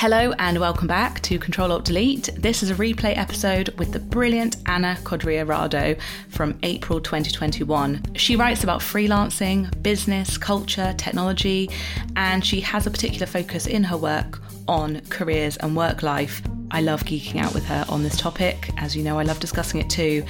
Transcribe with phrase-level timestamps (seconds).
[0.00, 2.30] Hello and welcome back to Control Alt Delete.
[2.34, 8.14] This is a replay episode with the brilliant Anna Codrea Rado from April 2021.
[8.14, 11.68] She writes about freelancing, business, culture, technology,
[12.16, 16.40] and she has a particular focus in her work on careers and work life.
[16.70, 18.70] I love geeking out with her on this topic.
[18.76, 20.24] As you know, I love discussing it too.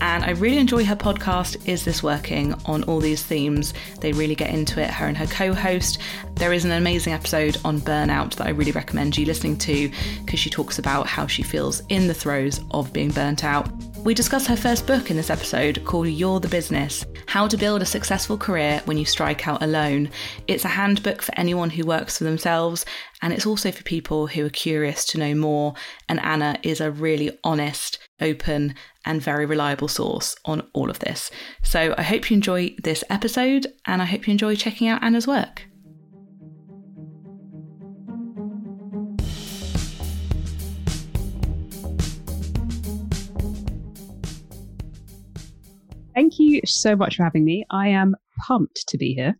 [0.00, 3.72] And I really enjoy her podcast, Is This Working, on all these themes.
[4.00, 5.98] They really get into it, her and her co host.
[6.34, 9.90] There is an amazing episode on burnout that I really recommend you listening to
[10.24, 13.68] because she talks about how she feels in the throes of being burnt out.
[14.06, 17.82] We discuss her first book in this episode called You're the Business How to Build
[17.82, 20.10] a Successful Career When You Strike Out Alone.
[20.46, 22.86] It's a handbook for anyone who works for themselves,
[23.20, 25.74] and it's also for people who are curious to know more.
[26.08, 31.32] And Anna is a really honest, open, and very reliable source on all of this.
[31.64, 35.26] So I hope you enjoy this episode, and I hope you enjoy checking out Anna's
[35.26, 35.64] work.
[46.16, 47.66] Thank you so much for having me.
[47.68, 49.36] I am pumped to be here.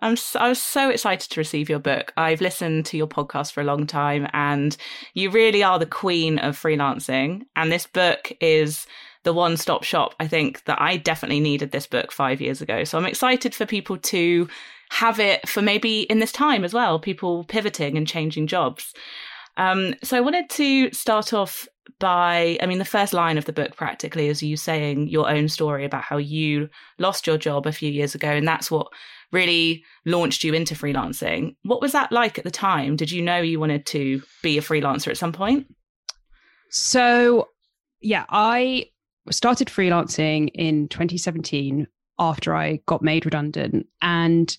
[0.00, 2.12] I'm so, I was so excited to receive your book.
[2.18, 4.76] I've listened to your podcast for a long time and
[5.14, 8.86] you really are the queen of freelancing and this book is
[9.24, 10.14] the one-stop shop.
[10.20, 12.84] I think that I definitely needed this book 5 years ago.
[12.84, 14.48] So I'm excited for people to
[14.90, 18.92] have it for maybe in this time as well, people pivoting and changing jobs.
[19.56, 21.66] Um, so I wanted to start off
[21.98, 25.48] by, I mean, the first line of the book practically is you saying your own
[25.48, 28.28] story about how you lost your job a few years ago.
[28.28, 28.88] And that's what
[29.32, 31.56] really launched you into freelancing.
[31.62, 32.96] What was that like at the time?
[32.96, 35.66] Did you know you wanted to be a freelancer at some point?
[36.70, 37.48] So,
[38.00, 38.86] yeah, I
[39.30, 41.86] started freelancing in 2017
[42.18, 43.86] after I got made redundant.
[44.02, 44.56] And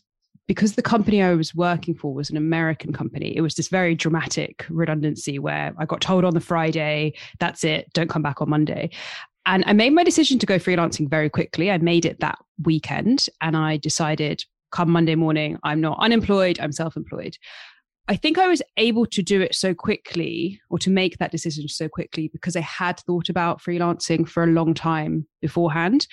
[0.50, 3.94] because the company I was working for was an American company, it was this very
[3.94, 8.50] dramatic redundancy where I got told on the Friday, that's it, don't come back on
[8.50, 8.89] Monday.
[9.45, 11.70] And I made my decision to go freelancing very quickly.
[11.70, 16.71] I made it that weekend and I decided come Monday morning, I'm not unemployed, I'm
[16.71, 17.38] self employed.
[18.08, 21.67] I think I was able to do it so quickly or to make that decision
[21.67, 26.08] so quickly because I had thought about freelancing for a long time beforehand.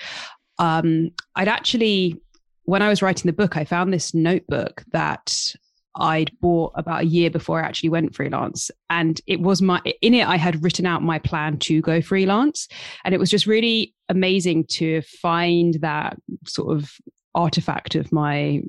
[0.59, 2.21] Um, I'd actually
[2.66, 5.54] when I was writing the book, I found this notebook that
[5.99, 8.71] I'd bought about a year before I actually went freelance.
[8.91, 12.69] And it was my, in it, I had written out my plan to go freelance.
[13.04, 16.93] And it was just really amazing to find that sort of
[17.34, 18.62] artifact of my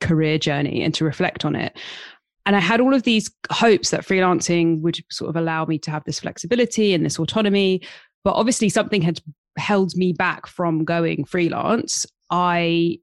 [0.00, 1.76] career journey and to reflect on it.
[2.44, 5.90] And I had all of these hopes that freelancing would sort of allow me to
[5.90, 7.82] have this flexibility and this autonomy.
[8.24, 9.20] But obviously, something had
[9.56, 12.04] held me back from going freelance.
[12.30, 12.98] I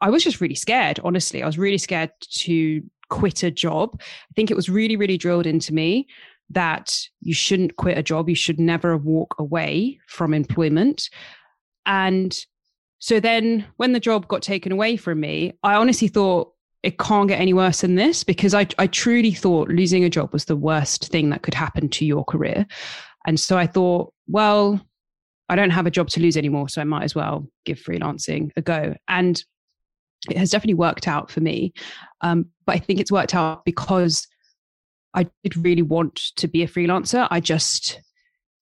[0.00, 1.42] I was just really scared, honestly.
[1.42, 4.00] I was really scared to quit a job.
[4.00, 6.06] I think it was really, really drilled into me
[6.50, 8.28] that you shouldn't quit a job.
[8.28, 11.10] You should never walk away from employment.
[11.84, 12.36] And
[12.98, 17.28] so then when the job got taken away from me, I honestly thought it can't
[17.28, 20.56] get any worse than this because I, I truly thought losing a job was the
[20.56, 22.66] worst thing that could happen to your career.
[23.26, 24.80] And so I thought, well,
[25.48, 28.50] I don't have a job to lose anymore, so I might as well give freelancing
[28.56, 28.94] a go.
[29.08, 29.42] And
[30.28, 31.72] it has definitely worked out for me.
[32.20, 34.26] Um, but I think it's worked out because
[35.14, 37.28] I did really want to be a freelancer.
[37.30, 38.00] I just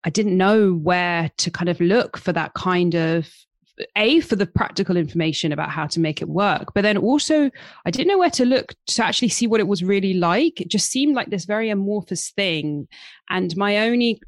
[0.04, 3.28] I didn't know where to kind of look for that kind of
[3.96, 7.50] a for the practical information about how to make it work but then also
[7.84, 10.68] i didn't know where to look to actually see what it was really like it
[10.68, 12.88] just seemed like this very amorphous thing
[13.28, 14.18] and my only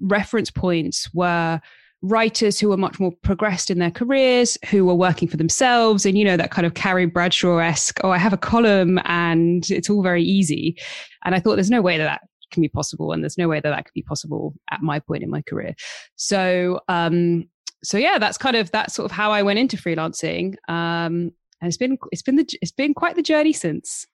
[0.00, 1.60] reference points were
[2.04, 6.16] writers who are much more progressed in their careers, who are working for themselves, and
[6.16, 7.98] you know that kind of Carrie Bradshaw esque.
[8.04, 10.76] Oh, I have a column, and it's all very easy.
[11.24, 12.20] And I thought, there's no way that that
[12.52, 15.22] can be possible, and there's no way that that could be possible at my point
[15.22, 15.74] in my career.
[16.16, 17.48] So, um,
[17.82, 20.56] so yeah, that's kind of that's sort of how I went into freelancing.
[20.68, 24.06] Um, and it's been it's been the it's been quite the journey since.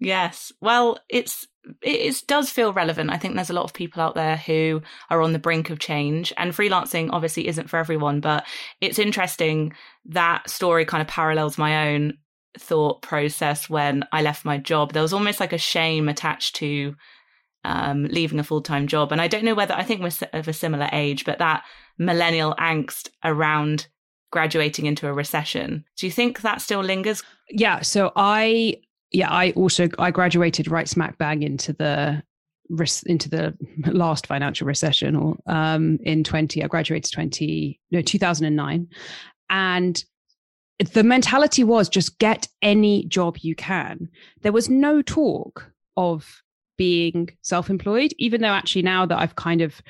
[0.00, 0.52] Yes.
[0.60, 1.46] Well, it's
[1.82, 3.10] it does feel relevant.
[3.10, 5.78] I think there's a lot of people out there who are on the brink of
[5.78, 8.20] change, and freelancing obviously isn't for everyone.
[8.20, 8.46] But
[8.80, 9.72] it's interesting
[10.06, 12.14] that story kind of parallels my own
[12.58, 14.92] thought process when I left my job.
[14.92, 16.94] There was almost like a shame attached to
[17.64, 20.48] um, leaving a full time job, and I don't know whether I think we're of
[20.48, 21.64] a similar age, but that
[21.98, 23.88] millennial angst around
[24.30, 25.84] graduating into a recession.
[25.96, 27.22] Do you think that still lingers?
[27.50, 27.80] Yeah.
[27.80, 28.76] So I
[29.10, 32.22] yeah, I also I graduated right smack bang into the
[33.06, 33.56] into the
[33.86, 38.86] last financial recession or um in 20 i graduated 20 no 2009
[39.48, 40.04] and
[40.92, 44.06] the mentality was just get any job you can
[44.42, 46.42] there was no talk of
[46.78, 49.82] being self employed, even though actually now that I've kind of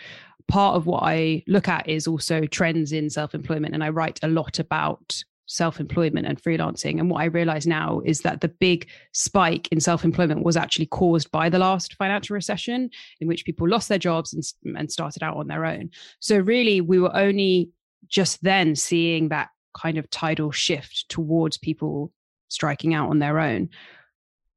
[0.49, 3.75] part of what I look at is also trends in self employment.
[3.75, 7.01] And I write a lot about self employment and freelancing.
[7.01, 10.87] And what I realize now is that the big spike in self employment was actually
[10.87, 12.91] caused by the last financial recession,
[13.21, 15.91] in which people lost their jobs and, and started out on their own.
[16.21, 17.71] So, really, we were only
[18.07, 22.13] just then seeing that kind of tidal shift towards people
[22.49, 23.71] striking out on their own.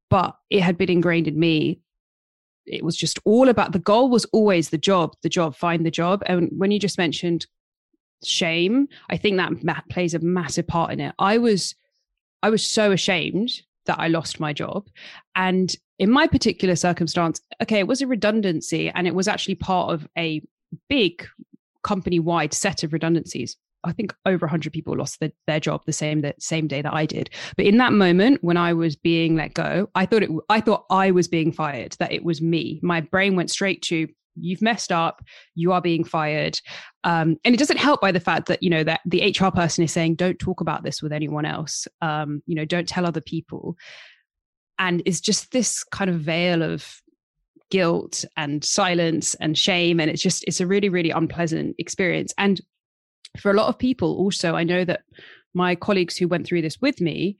[0.09, 1.79] But it had been ingrained in me
[2.67, 5.89] it was just all about the goal was always the job the job find the
[5.89, 7.47] job and when you just mentioned
[8.23, 11.75] shame i think that plays a massive part in it i was
[12.43, 14.87] i was so ashamed that i lost my job
[15.35, 19.91] and in my particular circumstance okay it was a redundancy and it was actually part
[19.91, 20.41] of a
[20.89, 21.25] big
[21.83, 25.93] company wide set of redundancies I think over 100 people lost the, their job the
[25.93, 27.29] same that same day that I did.
[27.57, 30.85] But in that moment when I was being let go, I thought it I thought
[30.89, 32.79] I was being fired, that it was me.
[32.83, 35.21] My brain went straight to you've messed up,
[35.55, 36.59] you are being fired.
[37.03, 39.83] Um, and it doesn't help by the fact that, you know, that the HR person
[39.83, 41.87] is saying, don't talk about this with anyone else.
[42.01, 43.77] Um, you know, don't tell other people.
[44.79, 47.01] And it's just this kind of veil of
[47.69, 49.99] guilt and silence and shame.
[49.99, 52.33] And it's just, it's a really, really unpleasant experience.
[52.37, 52.61] And
[53.39, 55.01] for a lot of people also i know that
[55.53, 57.37] my colleagues who went through this with me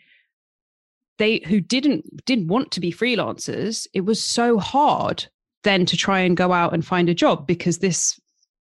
[1.17, 5.25] they who didn't didn't want to be freelancers it was so hard
[5.63, 8.19] then to try and go out and find a job because this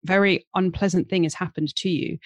[0.05, 2.19] very unpleasant thing has happened to you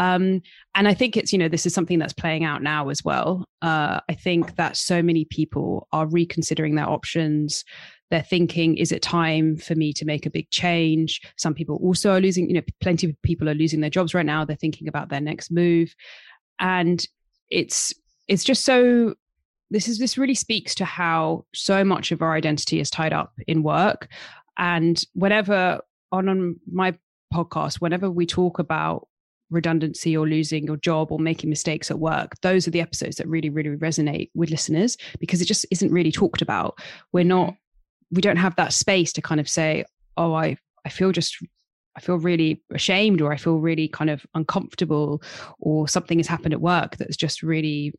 [0.00, 0.42] um,
[0.74, 3.46] and i think it's you know this is something that's playing out now as well
[3.62, 7.64] uh, i think that so many people are reconsidering their options
[8.10, 11.20] they're thinking, is it time for me to make a big change?
[11.36, 14.26] Some people also are losing, you know, plenty of people are losing their jobs right
[14.26, 14.44] now.
[14.44, 15.94] They're thinking about their next move.
[16.58, 17.06] And
[17.50, 17.94] it's
[18.28, 19.14] it's just so
[19.70, 23.32] this is this really speaks to how so much of our identity is tied up
[23.46, 24.08] in work.
[24.58, 25.80] And whenever
[26.12, 26.94] on, on my
[27.32, 29.06] podcast, whenever we talk about
[29.50, 33.26] redundancy or losing your job or making mistakes at work those are the episodes that
[33.26, 36.78] really really resonate with listeners because it just isn't really talked about
[37.12, 38.16] we're not mm-hmm.
[38.16, 39.84] we don't have that space to kind of say,
[40.16, 41.36] oh, I, I feel just
[41.96, 45.22] I feel really ashamed or I feel really kind of uncomfortable
[45.58, 47.92] or something has happened at work that's just really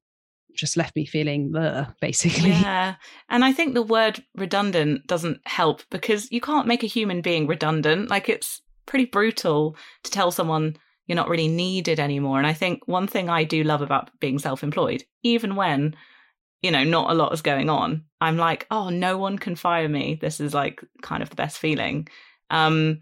[0.56, 1.54] just left me feeling
[2.02, 2.52] basically.
[2.52, 2.96] Yeah.
[3.30, 7.48] And I think the word redundant doesn't help because you can't make a human being
[7.48, 8.10] redundant.
[8.10, 10.78] Like it's pretty brutal to tell someone
[11.08, 12.38] you're not really needed anymore.
[12.38, 15.96] And I think one thing I do love about being self employed, even when
[16.62, 19.90] you know, not a lot is going on, I'm like, oh, no one can fire
[19.90, 20.18] me.
[20.22, 22.08] This is like kind of the best feeling.
[22.50, 23.02] Um,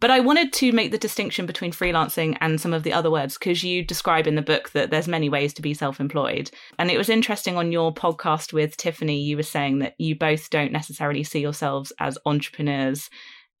[0.00, 3.38] but I wanted to make the distinction between freelancing and some of the other words
[3.38, 6.50] because you describe in the book that there's many ways to be self-employed.
[6.78, 10.50] And it was interesting on your podcast with Tiffany, you were saying that you both
[10.50, 13.10] don't necessarily see yourselves as entrepreneurs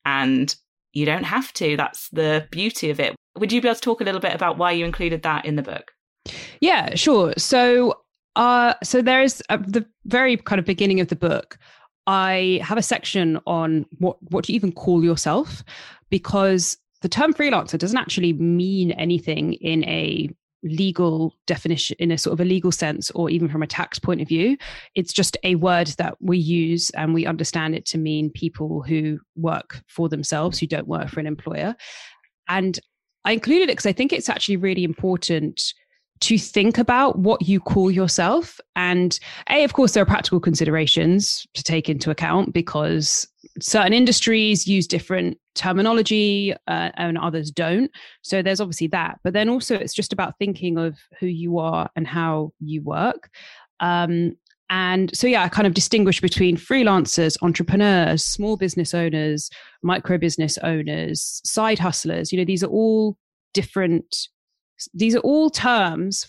[0.04, 0.54] and
[0.92, 1.76] you don't have to.
[1.76, 3.14] That's the beauty of it.
[3.38, 5.56] Would you be able to talk a little bit about why you included that in
[5.56, 5.92] the book?
[6.60, 7.34] Yeah, sure.
[7.36, 8.00] So
[8.36, 11.58] uh, so there is the very kind of beginning of the book.
[12.06, 15.62] I have a section on what what do you even call yourself,
[16.10, 20.28] because the term freelancer doesn't actually mean anything in a
[20.62, 24.20] legal definition in a sort of a legal sense or even from a tax point
[24.20, 24.58] of view
[24.94, 29.18] it's just a word that we use and we understand it to mean people who
[29.36, 31.74] work for themselves who don't work for an employer
[32.48, 32.78] and
[33.24, 35.72] i included it because i think it's actually really important
[36.20, 38.60] to think about what you call yourself.
[38.76, 43.26] And A, of course, there are practical considerations to take into account because
[43.58, 47.90] certain industries use different terminology uh, and others don't.
[48.22, 49.18] So there's obviously that.
[49.24, 53.30] But then also, it's just about thinking of who you are and how you work.
[53.80, 54.36] Um,
[54.68, 59.50] and so, yeah, I kind of distinguish between freelancers, entrepreneurs, small business owners,
[59.82, 62.30] micro business owners, side hustlers.
[62.30, 63.16] You know, these are all
[63.52, 64.28] different
[64.94, 66.26] these are all terms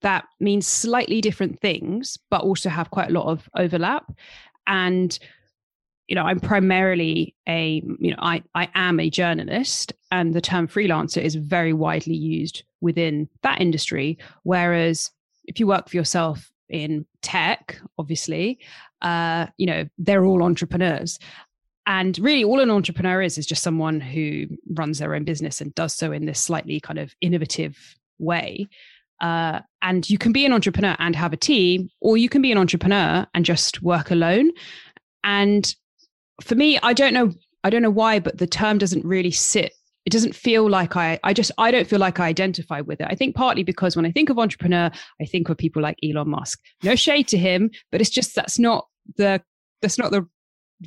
[0.00, 4.04] that mean slightly different things, but also have quite a lot of overlap.
[4.66, 5.16] And
[6.08, 10.68] you know, I'm primarily a, you know, I, I am a journalist and the term
[10.68, 14.18] freelancer is very widely used within that industry.
[14.42, 15.10] Whereas
[15.44, 18.58] if you work for yourself in tech, obviously,
[19.00, 21.18] uh, you know, they're all entrepreneurs.
[21.86, 25.74] And really, all an entrepreneur is is just someone who runs their own business and
[25.74, 28.68] does so in this slightly kind of innovative way.
[29.20, 32.52] Uh, and you can be an entrepreneur and have a team, or you can be
[32.52, 34.50] an entrepreneur and just work alone.
[35.24, 35.74] And
[36.40, 37.32] for me, I don't know,
[37.64, 39.72] I don't know why, but the term doesn't really sit.
[40.04, 43.06] It doesn't feel like I, I just, I don't feel like I identify with it.
[43.08, 46.28] I think partly because when I think of entrepreneur, I think of people like Elon
[46.28, 46.60] Musk.
[46.82, 49.40] No shade to him, but it's just that's not the,
[49.80, 50.26] that's not the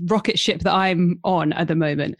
[0.04, 2.16] rocket ship that I'm on at the moment.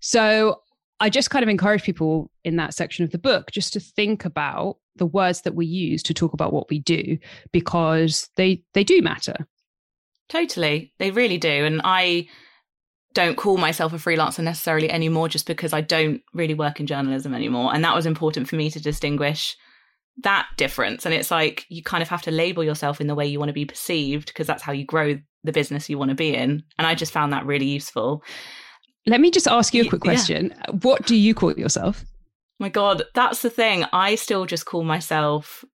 [0.00, 0.62] So
[0.98, 4.24] I just kind of encourage people in that section of the book just to think
[4.24, 7.16] about the words that we use to talk about what we do
[7.52, 9.48] because they they do matter.
[10.28, 10.92] Totally.
[10.98, 11.48] They really do.
[11.48, 12.28] And I
[13.12, 17.34] don't call myself a freelancer necessarily anymore just because I don't really work in journalism
[17.34, 17.74] anymore.
[17.74, 19.56] And that was important for me to distinguish
[20.22, 21.04] that difference.
[21.04, 23.48] And it's like you kind of have to label yourself in the way you want
[23.48, 26.62] to be perceived because that's how you grow the business you want to be in.
[26.78, 28.22] And I just found that really useful.
[29.06, 30.54] Let me just ask you a quick question.
[30.56, 30.74] Yeah.
[30.82, 32.04] What do you call yourself?
[32.58, 33.86] My God, that's the thing.
[33.92, 35.64] I still just call myself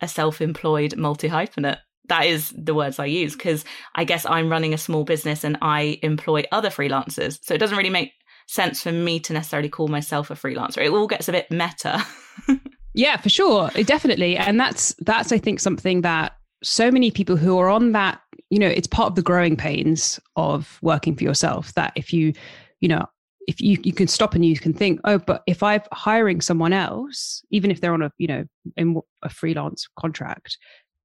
[0.00, 1.78] a self employed multi hyphenate.
[2.08, 5.58] That is the words I use because I guess I'm running a small business and
[5.62, 7.38] I employ other freelancers.
[7.42, 8.12] So it doesn't really make
[8.46, 10.78] sense for me to necessarily call myself a freelancer.
[10.78, 12.04] It all gets a bit meta.
[12.94, 13.68] yeah, for sure.
[13.70, 14.36] Definitely.
[14.36, 18.58] And that's that's I think something that so many people who are on that you
[18.58, 22.32] know it's part of the growing pains of working for yourself that if you
[22.80, 23.04] you know
[23.46, 26.72] if you you can stop and you can think oh but if i'm hiring someone
[26.72, 28.44] else even if they're on a you know
[28.76, 30.58] in a freelance contract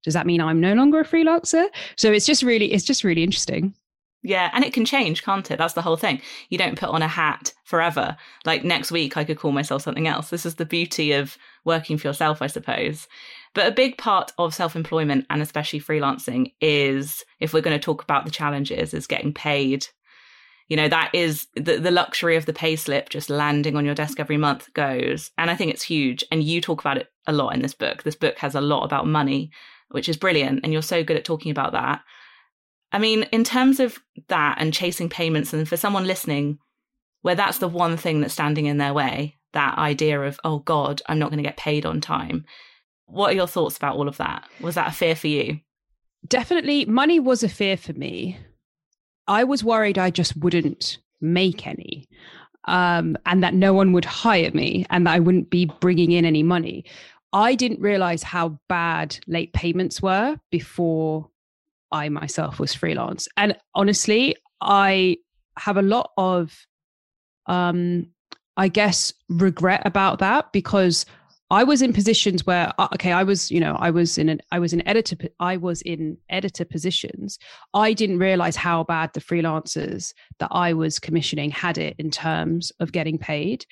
[0.04, 3.24] does that mean i'm no longer a freelancer so it's just really it's just really
[3.24, 3.74] interesting
[4.26, 5.58] yeah, and it can change, can't it?
[5.58, 6.22] That's the whole thing.
[6.50, 8.16] You don't put on a hat forever.
[8.46, 10.30] Like next week, I could call myself something else.
[10.30, 13.10] This is the beauty of working for yourself, I suppose.
[13.54, 17.84] But a big part of self employment and especially freelancing is, if we're going to
[17.84, 19.88] talk about the challenges, is getting paid.
[20.70, 23.94] You know, that is the, the luxury of the pay slip just landing on your
[23.94, 25.32] desk every month goes.
[25.38, 26.24] And I think it's huge.
[26.32, 28.04] And you talk about it a lot in this book.
[28.04, 29.52] This book has a lot about money,
[29.94, 30.62] which is brilliant.
[30.64, 32.02] And you're so good at talking about that.
[32.92, 36.58] I mean, in terms of that and chasing payments, and for someone listening,
[37.22, 41.04] where that's the one thing that's standing in their way, that idea of, oh God,
[41.08, 42.44] I'm not going to get paid on time.
[43.06, 44.50] What are your thoughts about all of that?
[44.62, 45.60] Was that a fear for you?
[46.28, 46.86] Definitely.
[46.86, 48.40] Money was a fear for me.
[49.28, 52.08] I was worried I just wouldn't make any
[52.66, 56.26] um, and that no one would hire me and that I wouldn't be bringing in
[56.26, 56.86] any money.
[57.34, 61.30] I didn't realize how bad late payments were before
[61.92, 63.28] I myself was freelance.
[63.36, 65.18] And honestly, I
[65.58, 66.68] have a lot of,
[67.48, 68.08] um,
[68.56, 71.06] I guess, regret about that because
[71.50, 74.42] I was in positions where uh, okay, I was you know I was in an
[74.52, 77.38] I was in editor I was in editor positions.
[77.76, 82.72] I didn't realize how bad the freelancers that I was commissioning had it in terms
[82.80, 83.66] of getting paid.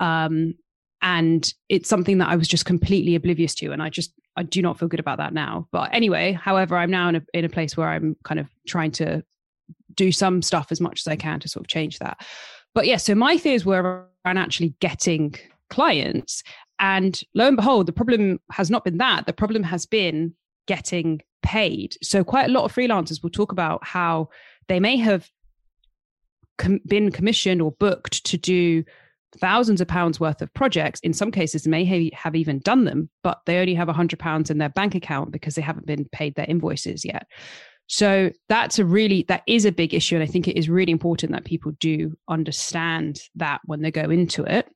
[0.00, 0.54] Um,
[1.02, 4.62] and it's something that I was just completely oblivious to, and I just I do
[4.62, 5.68] not feel good about that now.
[5.72, 8.92] But anyway, however, I'm now in a in a place where I'm kind of trying
[8.92, 9.22] to
[9.94, 12.24] do some stuff as much as I can to sort of change that.
[12.74, 15.34] But yeah, so my fears were around actually getting
[15.70, 16.42] clients
[16.78, 19.26] and lo and behold, the problem has not been that.
[19.26, 20.34] The problem has been
[20.66, 21.96] getting paid.
[22.02, 24.28] So, quite a lot of freelancers will talk about how
[24.68, 25.28] they may have
[26.56, 28.84] com- been commissioned or booked to do
[29.36, 31.00] thousands of pounds worth of projects.
[31.00, 34.50] In some cases, may have even done them, but they only have a hundred pounds
[34.50, 37.26] in their bank account because they haven't been paid their invoices yet.
[37.86, 40.92] So that's a really that is a big issue, and I think it is really
[40.92, 44.68] important that people do understand that when they go into it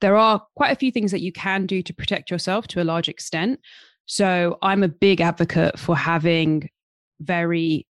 [0.00, 2.84] there are quite a few things that you can do to protect yourself to a
[2.84, 3.60] large extent.
[4.06, 6.68] So I'm a big advocate for having
[7.20, 7.86] very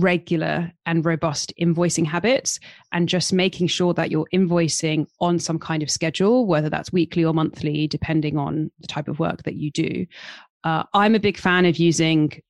[0.00, 2.58] regular and robust invoicing habits
[2.92, 7.24] and just making sure that you're invoicing on some kind of schedule, whether that's weekly
[7.24, 10.06] or monthly, depending on the type of work that you do.
[10.64, 12.40] Uh, I'm a big fan of using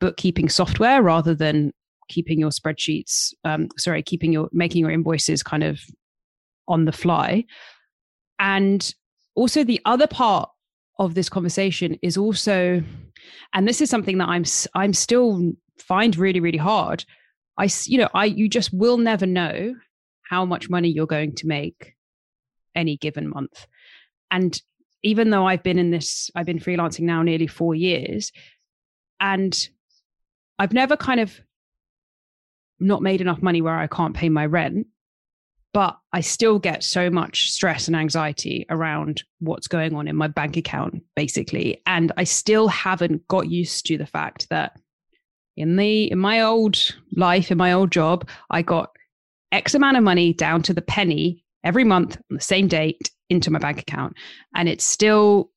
[0.00, 1.72] bookkeeping software rather than
[2.08, 5.80] keeping your spreadsheets, um, sorry, keeping your making your invoices kind of
[6.68, 7.44] on the fly.
[8.38, 8.94] And
[9.34, 10.50] also, the other part
[10.98, 12.82] of this conversation is also,
[13.54, 17.04] and this is something that I'm I'm still find really really hard.
[17.58, 19.74] I you know I you just will never know
[20.22, 21.94] how much money you're going to make
[22.74, 23.66] any given month,
[24.30, 24.60] and
[25.02, 28.32] even though I've been in this, I've been freelancing now nearly four years,
[29.20, 29.68] and
[30.58, 31.40] I've never kind of
[32.80, 34.86] not made enough money where I can't pay my rent
[35.72, 40.28] but I still get so much stress and anxiety around what's going on in my
[40.28, 41.80] bank account, basically.
[41.86, 44.78] And I still haven't got used to the fact that
[45.56, 46.78] in the in my old
[47.14, 48.90] life, in my old job, I got
[49.52, 53.50] X amount of money down to the penny every month on the same date into
[53.50, 54.16] my bank account.
[54.54, 55.50] And it still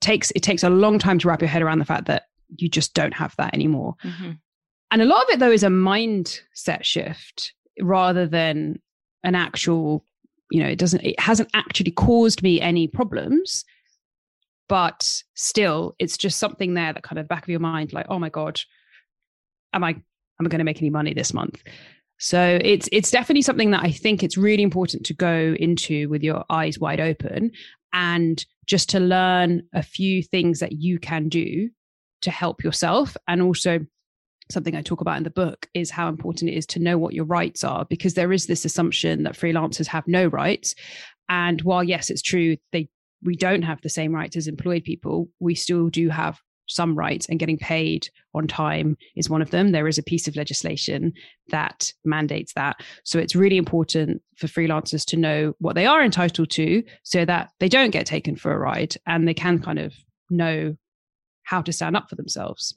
[0.00, 2.24] takes it takes a long time to wrap your head around the fact that
[2.56, 3.94] you just don't have that anymore.
[4.04, 4.32] Mm-hmm.
[4.90, 8.80] And a lot of it though is a mindset shift rather than
[9.24, 10.04] an actual
[10.50, 13.64] you know it doesn't it hasn't actually caused me any problems
[14.68, 18.18] but still it's just something there that kind of back of your mind like oh
[18.18, 18.60] my god
[19.72, 21.62] am i am I going to make any money this month?
[22.18, 26.22] So it's it's definitely something that I think it's really important to go into with
[26.22, 27.50] your eyes wide open
[27.92, 31.68] and just to learn a few things that you can do
[32.22, 33.80] to help yourself and also
[34.50, 37.14] something I talk about in the book is how important it is to know what
[37.14, 40.74] your rights are because there is this assumption that freelancers have no rights
[41.28, 42.88] and while yes it's true they
[43.22, 47.26] we don't have the same rights as employed people we still do have some rights
[47.28, 49.72] and getting paid on time is one of them.
[49.72, 51.12] There is a piece of legislation
[51.48, 52.76] that mandates that.
[53.04, 57.50] So it's really important for freelancers to know what they are entitled to so that
[57.60, 59.94] they don't get taken for a ride and they can kind of
[60.30, 60.76] know
[61.44, 62.76] how to stand up for themselves.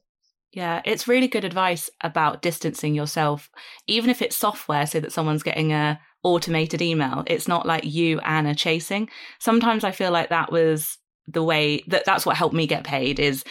[0.52, 3.52] Yeah, it's really good advice about distancing yourself,
[3.86, 7.24] even if it's software, so that someone's getting a automated email.
[7.28, 9.10] It's not like you, Anna, chasing.
[9.40, 13.20] Sometimes I feel like that was the way that that's what helped me get paid
[13.20, 13.44] is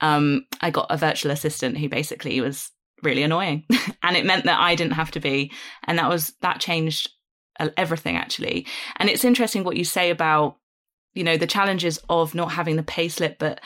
[0.00, 2.70] um, I got a virtual assistant who basically was
[3.02, 3.64] really annoying,
[4.02, 5.52] and it meant that I didn't have to be,
[5.84, 7.10] and that was that changed
[7.76, 8.66] everything actually.
[8.96, 10.56] And it's interesting what you say about
[11.14, 13.60] you know the challenges of not having the payslip, but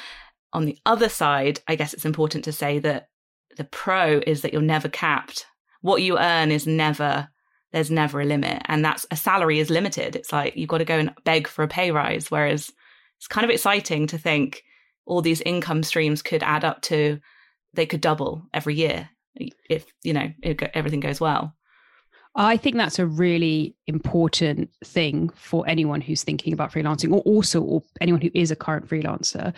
[0.52, 3.08] on the other side, I guess it's important to say that
[3.56, 5.46] the pro is that you're never capped.
[5.80, 7.28] What you earn is never
[7.72, 10.84] there's never a limit and that's a salary is limited it's like you've got to
[10.84, 12.72] go and beg for a pay rise whereas
[13.18, 14.62] it's kind of exciting to think
[15.08, 17.18] all these income streams could add up to
[17.74, 19.08] they could double every year
[19.68, 21.54] if you know if everything goes well
[22.34, 27.60] I think that's a really important thing for anyone who's thinking about freelancing, or also
[27.60, 29.52] or anyone who is a current freelancer,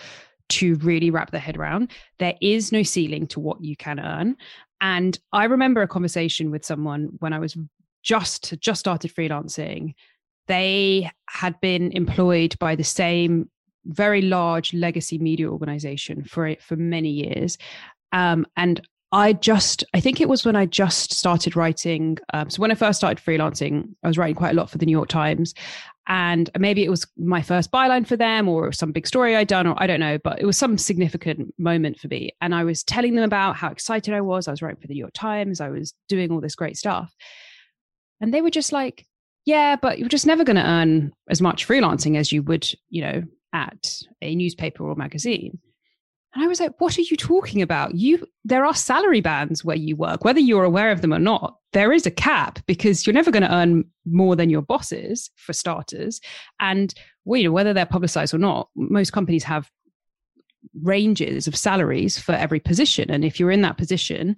[0.51, 1.91] to really wrap their head around.
[2.19, 4.37] There is no ceiling to what you can earn.
[4.81, 7.57] And I remember a conversation with someone when I was
[8.03, 9.95] just just started freelancing.
[10.49, 13.51] They had been employed by the same
[13.87, 17.59] very large legacy media organization for for many years,
[18.13, 18.81] um, and
[19.13, 22.19] I just I think it was when I just started writing.
[22.33, 24.87] Um, so when I first started freelancing, I was writing quite a lot for the
[24.87, 25.53] New York Times,
[26.07, 29.67] and maybe it was my first byline for them or some big story I'd done,
[29.67, 32.31] or I don't know, but it was some significant moment for me.
[32.41, 34.47] And I was telling them about how excited I was.
[34.47, 35.61] I was writing for the New York Times.
[35.61, 37.13] I was doing all this great stuff,
[38.21, 39.07] and they were just like,
[39.45, 43.03] "Yeah, but you're just never going to earn as much freelancing as you would, you
[43.03, 45.59] know, at a newspaper or magazine.
[46.35, 47.97] And I was like, what are you talking about?
[47.97, 51.57] You there are salary bands where you work, whether you're aware of them or not.
[51.73, 55.53] There is a cap because you're never going to earn more than your bosses for
[55.53, 56.21] starters.
[56.61, 59.71] And well, you know, whether they're publicized or not, most companies have
[60.83, 63.11] ranges of salaries for every position.
[63.11, 64.37] And if you're in that position,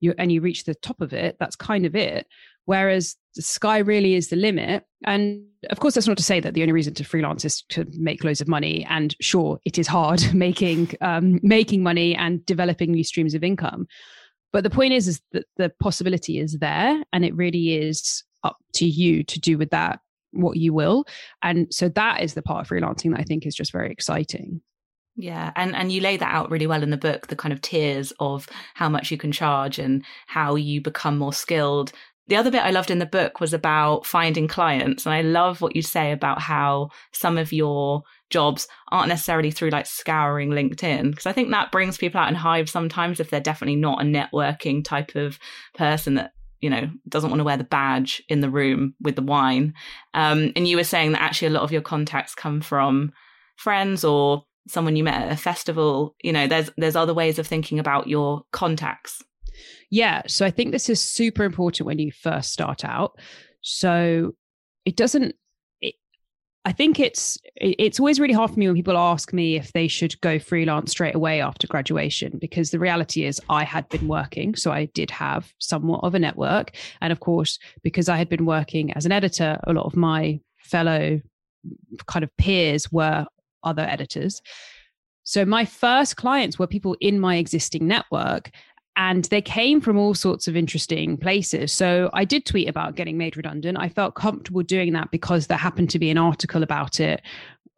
[0.00, 2.26] you and you reach the top of it, that's kind of it.
[2.66, 4.84] Whereas the sky really is the limit.
[5.04, 7.86] And of course, that's not to say that the only reason to freelance is to
[7.94, 8.86] make loads of money.
[8.88, 13.86] And sure, it is hard making um, making money and developing new streams of income.
[14.52, 18.56] But the point is, is that the possibility is there, and it really is up
[18.74, 20.00] to you to do with that
[20.30, 21.06] what you will.
[21.42, 24.60] And so that is the part of freelancing that I think is just very exciting.
[25.16, 27.60] Yeah, and and you lay that out really well in the book, the kind of
[27.60, 31.92] tiers of how much you can charge and how you become more skilled
[32.26, 35.04] the other bit I loved in the book was about finding clients.
[35.04, 39.70] And I love what you say about how some of your jobs aren't necessarily through
[39.70, 41.10] like scouring LinkedIn.
[41.10, 44.06] Because I think that brings people out in hives sometimes if they're definitely not a
[44.06, 45.38] networking type of
[45.74, 49.22] person that, you know, doesn't want to wear the badge in the room with the
[49.22, 49.74] wine.
[50.14, 53.12] Um, and you were saying that actually a lot of your contacts come from
[53.56, 56.16] friends or someone you met at a festival.
[56.22, 59.22] You know, there's there's other ways of thinking about your contacts.
[59.90, 60.22] Yeah.
[60.26, 63.18] So I think this is super important when you first start out.
[63.60, 64.32] So
[64.84, 65.34] it doesn't,
[65.80, 65.94] it,
[66.64, 69.86] I think it's it's always really hard for me when people ask me if they
[69.86, 74.54] should go freelance straight away after graduation because the reality is I had been working
[74.54, 78.46] so I did have somewhat of a network and of course because I had been
[78.46, 81.20] working as an editor a lot of my fellow
[82.06, 83.26] kind of peers were
[83.62, 84.40] other editors
[85.22, 88.50] so my first clients were people in my existing network
[88.96, 91.72] and they came from all sorts of interesting places.
[91.72, 93.78] So I did tweet about getting made redundant.
[93.78, 97.20] I felt comfortable doing that because there happened to be an article about it.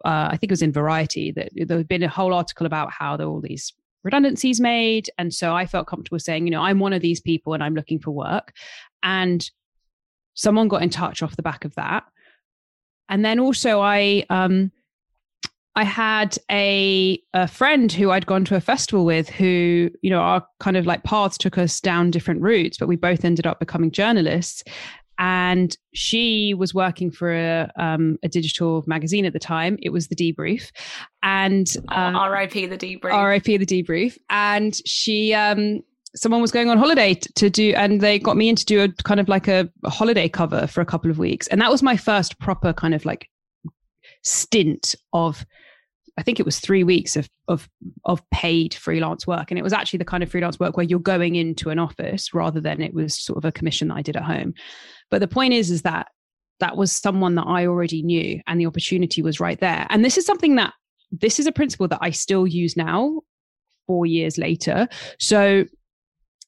[0.05, 2.93] Uh, I think it was in Variety that there had been a whole article about
[2.93, 3.73] how there were all these
[4.05, 5.09] redundancies made.
[5.17, 7.75] And so I felt comfortable saying, you know, I'm one of these people and I'm
[7.75, 8.53] looking for work.
[9.03, 9.49] And
[10.35, 12.05] someone got in touch off the back of that.
[13.09, 14.71] And then also I um,
[15.77, 20.21] I had a, a friend who I'd gone to a festival with who, you know,
[20.21, 23.61] our kind of like paths took us down different routes, but we both ended up
[23.61, 24.65] becoming journalists.
[25.19, 29.79] And she was working for a, um, a digital magazine at the time.
[29.83, 30.71] It was the Debrief,
[31.23, 32.67] and uh, R.I.P.
[32.67, 33.13] the Debrief.
[33.13, 33.57] R.I.P.
[33.57, 34.19] the Debrief.
[34.29, 35.81] And she um,
[36.15, 38.89] someone was going on holiday to do, and they got me in to do a
[39.05, 41.47] kind of like a, a holiday cover for a couple of weeks.
[41.47, 43.31] And that was my first proper kind of like
[44.23, 45.47] stint of
[46.19, 47.69] I think it was three weeks of of
[48.05, 50.99] of paid freelance work, and it was actually the kind of freelance work where you're
[50.99, 54.17] going into an office rather than it was sort of a commission that I did
[54.17, 54.55] at home.
[55.11, 56.09] But the point is, is that
[56.61, 59.87] that was someone that I already knew, and the opportunity was right there.
[59.91, 60.73] And this is something that
[61.13, 63.21] this is a principle that I still use now,
[63.87, 64.89] four years later.
[65.19, 65.65] So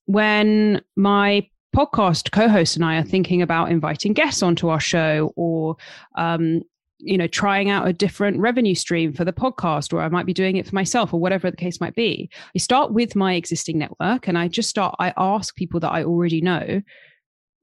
[0.06, 5.76] when my podcast co-host and I are thinking about inviting guests onto our show or
[6.16, 6.62] um,
[6.98, 10.34] you know trying out a different revenue stream for the podcast or i might be
[10.34, 12.28] doing it for myself or whatever the case might be.
[12.54, 16.02] I start with my existing network and i just start i ask people that i
[16.02, 16.82] already know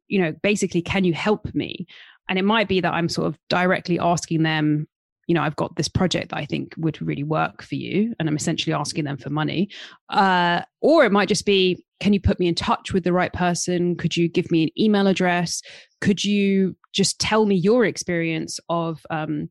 [0.08, 1.88] you know basically can you help me?
[2.28, 4.88] And it might be that i'm sort of directly asking them
[5.28, 8.28] you know i've got this project that i think would really work for you and
[8.28, 9.70] i'm essentially asking them for money.
[10.10, 13.32] Uh, or it might just be can you put me in touch with the right
[13.32, 13.96] person?
[13.96, 15.62] Could you give me an email address?
[16.02, 19.50] Could you just tell me your experience of um,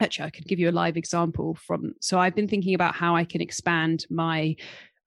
[0.00, 3.14] actually i could give you a live example from so i've been thinking about how
[3.14, 4.54] i can expand my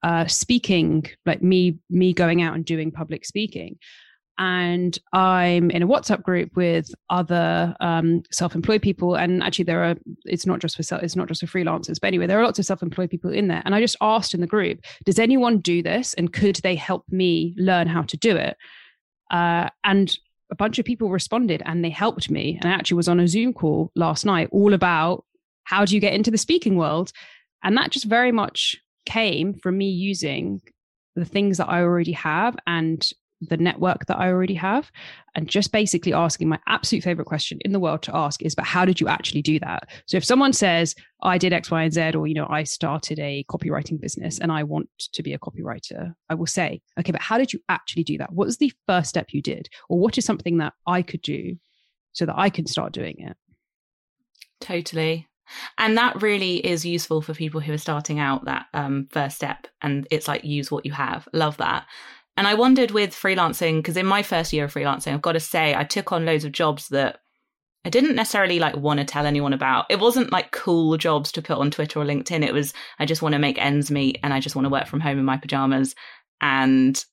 [0.04, 3.76] uh, speaking like me me going out and doing public speaking
[4.38, 9.96] and i'm in a whatsapp group with other um, self-employed people and actually there are
[10.24, 12.64] it's not just for it's not just for freelancers but anyway there are lots of
[12.64, 16.14] self-employed people in there and i just asked in the group does anyone do this
[16.14, 18.56] and could they help me learn how to do it
[19.30, 20.16] uh, and
[20.50, 22.58] a bunch of people responded and they helped me.
[22.60, 25.24] And I actually was on a Zoom call last night all about
[25.64, 27.12] how do you get into the speaking world?
[27.62, 30.62] And that just very much came from me using
[31.16, 33.06] the things that I already have and
[33.40, 34.90] the network that I already have
[35.34, 38.64] and just basically asking my absolute favorite question in the world to ask is but
[38.64, 39.88] how did you actually do that?
[40.06, 43.18] So if someone says I did X, Y, and Z, or you know, I started
[43.18, 47.20] a copywriting business and I want to be a copywriter, I will say, okay, but
[47.20, 48.32] how did you actually do that?
[48.32, 49.68] What was the first step you did?
[49.88, 51.56] Or what is something that I could do
[52.12, 53.36] so that I can start doing it?
[54.60, 55.28] Totally.
[55.78, 59.66] And that really is useful for people who are starting out that um, first step.
[59.80, 61.26] And it's like, use what you have.
[61.32, 61.86] Love that.
[62.38, 65.40] And I wondered with freelancing, because in my first year of freelancing, I've got to
[65.40, 67.18] say, I took on loads of jobs that
[67.84, 69.86] I didn't necessarily like want to tell anyone about.
[69.90, 72.46] It wasn't like cool jobs to put on Twitter or LinkedIn.
[72.46, 74.86] It was, I just want to make ends meet and I just want to work
[74.86, 75.96] from home in my pajamas.
[76.40, 77.04] And,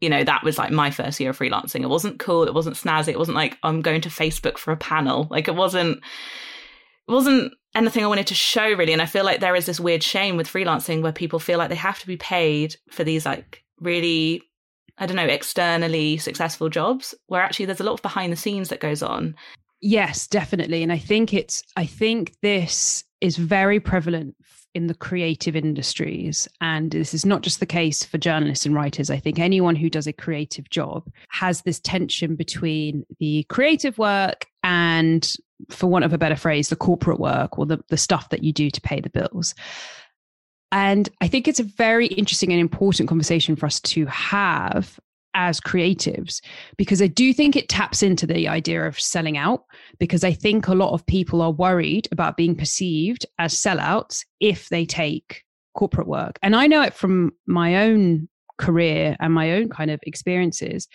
[0.00, 1.82] you know, that was like my first year of freelancing.
[1.82, 2.44] It wasn't cool.
[2.44, 3.08] It wasn't snazzy.
[3.08, 5.28] It wasn't like I'm going to Facebook for a panel.
[5.30, 8.94] Like it wasn't, it wasn't anything I wanted to show really.
[8.94, 11.68] And I feel like there is this weird shame with freelancing where people feel like
[11.68, 14.40] they have to be paid for these like really
[14.98, 18.68] I don't know, externally successful jobs where actually there's a lot of behind the scenes
[18.68, 19.34] that goes on.
[19.80, 20.82] Yes, definitely.
[20.82, 24.36] And I think it's, I think this is very prevalent
[24.74, 26.48] in the creative industries.
[26.60, 29.10] And this is not just the case for journalists and writers.
[29.10, 34.46] I think anyone who does a creative job has this tension between the creative work
[34.62, 35.34] and,
[35.68, 38.52] for want of a better phrase, the corporate work or the, the stuff that you
[38.52, 39.54] do to pay the bills.
[40.72, 44.98] And I think it's a very interesting and important conversation for us to have
[45.34, 46.40] as creatives
[46.76, 49.64] because I do think it taps into the idea of selling out
[49.98, 54.68] because I think a lot of people are worried about being perceived as sellouts if
[54.68, 55.42] they take
[55.74, 56.38] corporate work.
[56.42, 60.86] And I know it from my own career and my own kind of experiences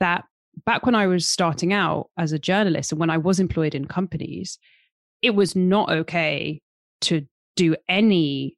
[0.00, 0.24] that
[0.66, 3.86] back when I was starting out as a journalist and when I was employed in
[3.86, 4.58] companies,
[5.22, 6.60] it was not okay
[7.02, 8.57] to do any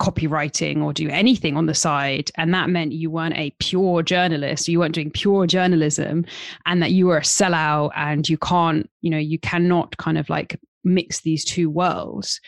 [0.00, 2.30] copywriting or do anything on the side.
[2.36, 6.24] And that meant you weren't a pure journalist, you weren't doing pure journalism,
[6.66, 10.28] and that you were a sellout and you can't, you know, you cannot kind of
[10.30, 12.40] like mix these two worlds.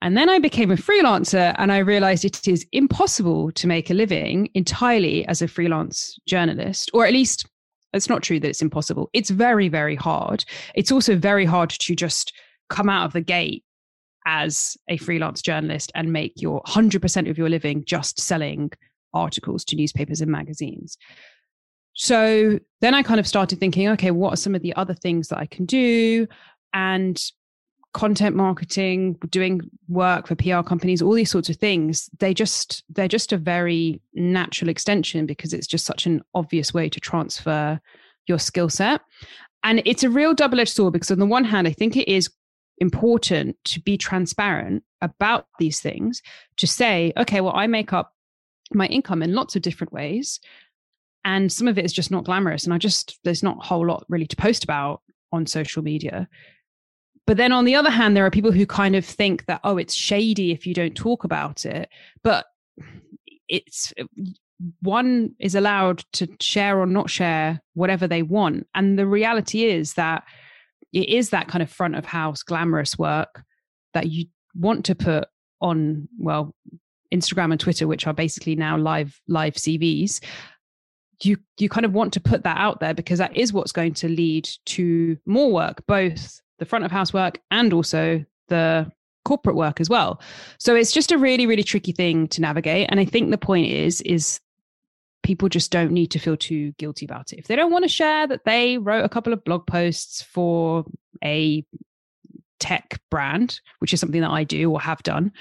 [0.00, 3.94] And then I became a freelancer and I realized it is impossible to make a
[3.94, 7.46] living entirely as a freelance journalist, or at least
[7.94, 9.10] it's not true that it's impossible.
[9.12, 10.44] It's very, very hard.
[10.74, 12.32] It's also very hard to just
[12.68, 13.64] come out of the gate
[14.28, 18.70] as a freelance journalist and make your 100% of your living just selling
[19.14, 20.98] articles to newspapers and magazines.
[21.94, 25.28] So then I kind of started thinking, okay, what are some of the other things
[25.28, 26.28] that I can do?
[26.74, 27.18] And
[27.94, 33.08] content marketing, doing work for PR companies, all these sorts of things, they just they're
[33.08, 37.80] just a very natural extension because it's just such an obvious way to transfer
[38.26, 39.00] your skill set.
[39.64, 42.28] And it's a real double-edged sword because on the one hand, I think it is
[42.80, 46.22] important to be transparent about these things
[46.56, 48.12] to say okay well i make up
[48.72, 50.40] my income in lots of different ways
[51.24, 53.86] and some of it is just not glamorous and i just there's not a whole
[53.86, 56.28] lot really to post about on social media
[57.26, 59.76] but then on the other hand there are people who kind of think that oh
[59.76, 61.88] it's shady if you don't talk about it
[62.22, 62.46] but
[63.48, 64.04] it's uh,
[64.80, 68.66] one is allowed to share or not share whatever they want.
[68.74, 70.24] And the reality is that
[70.92, 73.42] it is that kind of front of house glamorous work
[73.94, 75.26] that you want to put
[75.60, 76.54] on, well,
[77.12, 80.22] Instagram and Twitter, which are basically now live live CVs.
[81.22, 83.94] You you kind of want to put that out there because that is what's going
[83.94, 88.90] to lead to more work, both the front of house work and also the
[89.24, 90.20] corporate work as well.
[90.58, 92.88] So it's just a really, really tricky thing to navigate.
[92.90, 94.40] And I think the point is, is
[95.22, 97.38] people just don't need to feel too guilty about it.
[97.38, 100.84] If they don't want to share that they wrote a couple of blog posts for
[101.22, 101.64] a
[102.60, 105.32] tech brand, which is something that I do or have done,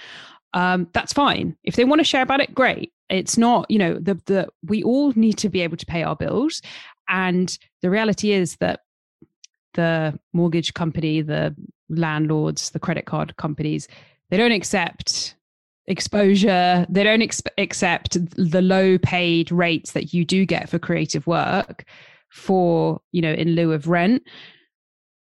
[0.54, 1.56] um, that's fine.
[1.64, 2.92] If they want to share about it, great.
[3.10, 6.16] It's not, you know, the the we all need to be able to pay our
[6.16, 6.62] bills.
[7.08, 8.82] And the reality is that
[9.76, 11.56] the mortgage company, the
[11.90, 13.88] landlords, the credit card companies,
[14.30, 15.36] they don't accept
[15.88, 16.86] exposure.
[16.90, 21.86] They don't ex- accept the low paid rates that you do get for creative work
[22.30, 24.24] for, you know, in lieu of rent.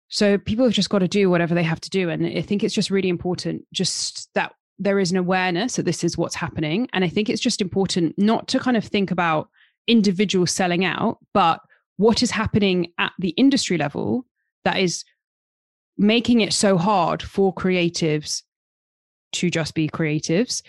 [0.08, 2.08] So people have just got to do whatever they have to do.
[2.08, 6.02] And I think it's just really important just that there is an awareness that this
[6.02, 6.88] is what's happening.
[6.92, 9.48] And I think it's just important not to kind of think about
[9.86, 11.60] individuals selling out, but
[11.96, 14.24] what is happening at the industry level
[14.64, 15.04] that is
[15.96, 18.42] making it so hard for creatives
[19.34, 20.62] to just be creatives.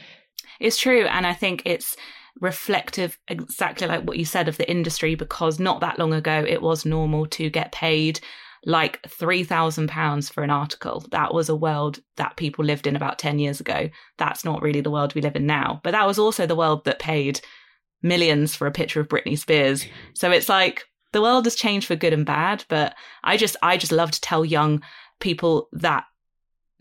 [0.59, 1.05] It's true.
[1.05, 1.95] And I think it's
[2.41, 6.61] reflective, exactly like what you said of the industry, because not that long ago, it
[6.61, 8.19] was normal to get paid
[8.65, 11.05] like £3,000 for an article.
[11.11, 13.89] That was a world that people lived in about 10 years ago.
[14.17, 15.79] That's not really the world we live in now.
[15.83, 17.41] But that was also the world that paid
[18.01, 19.85] millions for a picture of Britney Spears.
[20.13, 23.77] So it's like the world has changed for good and bad, but I just I
[23.77, 24.83] just love to tell young
[25.19, 26.05] people that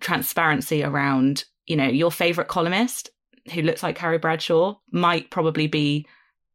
[0.01, 3.11] transparency around, you know, your favorite columnist
[3.53, 6.07] who looks like Carrie Bradshaw might probably be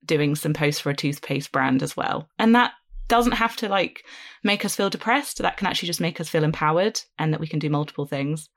[0.06, 2.28] doing some posts for a toothpaste brand as well.
[2.40, 2.72] And that
[3.08, 4.06] doesn't have to like
[4.44, 5.40] make us feel depressed.
[5.40, 8.50] That can actually just make us feel empowered and that we can do multiple things.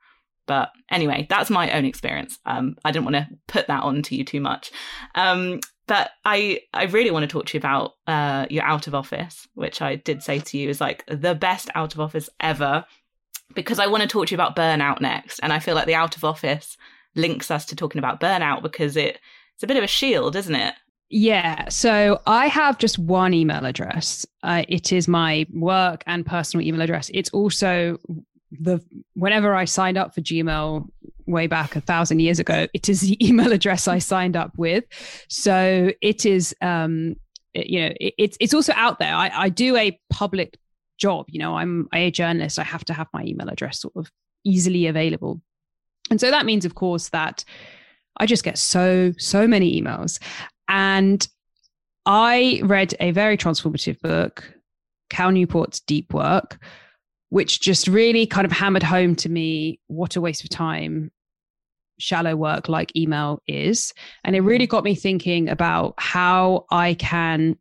[0.45, 2.39] But anyway, that's my own experience.
[2.45, 4.71] Um, I didn't want to put that on to you too much.
[5.15, 8.95] Um, but I, I really want to talk to you about uh, your out of
[8.95, 12.85] office, which I did say to you is like the best out of office ever,
[13.53, 15.39] because I want to talk to you about burnout next.
[15.39, 16.77] And I feel like the out of office
[17.15, 19.19] links us to talking about burnout because it,
[19.55, 20.73] it's a bit of a shield, isn't it?
[21.09, 21.69] Yeah.
[21.69, 24.25] So I have just one email address.
[24.41, 27.11] Uh, it is my work and personal email address.
[27.13, 27.99] It's also
[28.51, 28.79] the
[29.13, 30.87] whenever I signed up for Gmail
[31.27, 34.85] way back a thousand years ago, it is the email address I signed up with.
[35.29, 37.15] So it is, um,
[37.53, 39.13] you know, it, it's it's also out there.
[39.13, 40.57] I, I do a public
[41.03, 41.25] job.
[41.29, 42.57] You know, I'm a journalist.
[42.57, 44.09] I have to have my email address sort of
[44.45, 45.41] easily available,
[46.09, 47.43] and so that means, of course, that
[48.17, 50.19] I just get so so many emails,
[50.69, 51.27] and
[52.05, 54.53] I read a very transformative book,
[55.09, 56.57] Cal Newport's Deep Work,
[57.29, 61.11] which just really kind of hammered home to me what a waste of time
[61.99, 63.93] shallow work like email is.
[64.23, 64.71] And it really mm-hmm.
[64.71, 67.57] got me thinking about how I can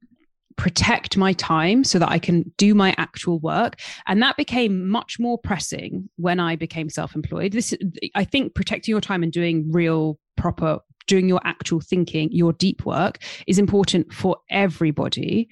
[0.56, 3.80] protect my time so that I can do my actual work.
[4.06, 7.52] And that became much more pressing when I became self employed.
[7.52, 7.74] This,
[8.14, 12.84] I think, protecting your time and doing real, proper doing your actual thinking, your deep
[12.86, 15.48] work is important for everybody.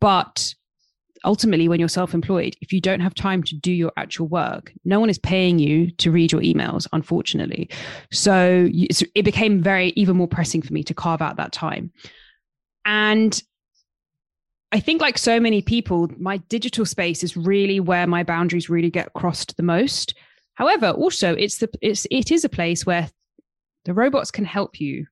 [0.00, 0.54] But
[1.24, 4.72] ultimately, when you're self employed, if you don't have time to do your actual work,
[4.84, 7.70] no one is paying you to read your emails, unfortunately.
[8.12, 11.92] So it became very, even more pressing for me to carve out that time.
[12.84, 13.40] And
[14.74, 18.90] I think, like so many people, my digital space is really where my boundaries really
[18.90, 20.14] get crossed the most.
[20.54, 23.08] However, also it's the it's it is a place where
[23.84, 25.06] the robots can help you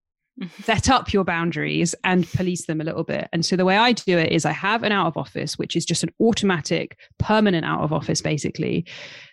[0.64, 3.26] set up your boundaries and police them a little bit.
[3.32, 5.76] And so the way I do it is I have an out of office, which
[5.76, 8.84] is just an automatic, permanent out of office, basically,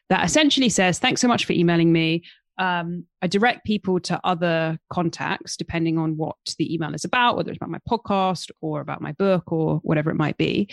[0.08, 2.23] that essentially says, Thanks so much for emailing me.
[2.58, 7.52] Um, I direct people to other contacts depending on what the email is about, whether
[7.52, 10.70] it's about my podcast or about my book or whatever it might be.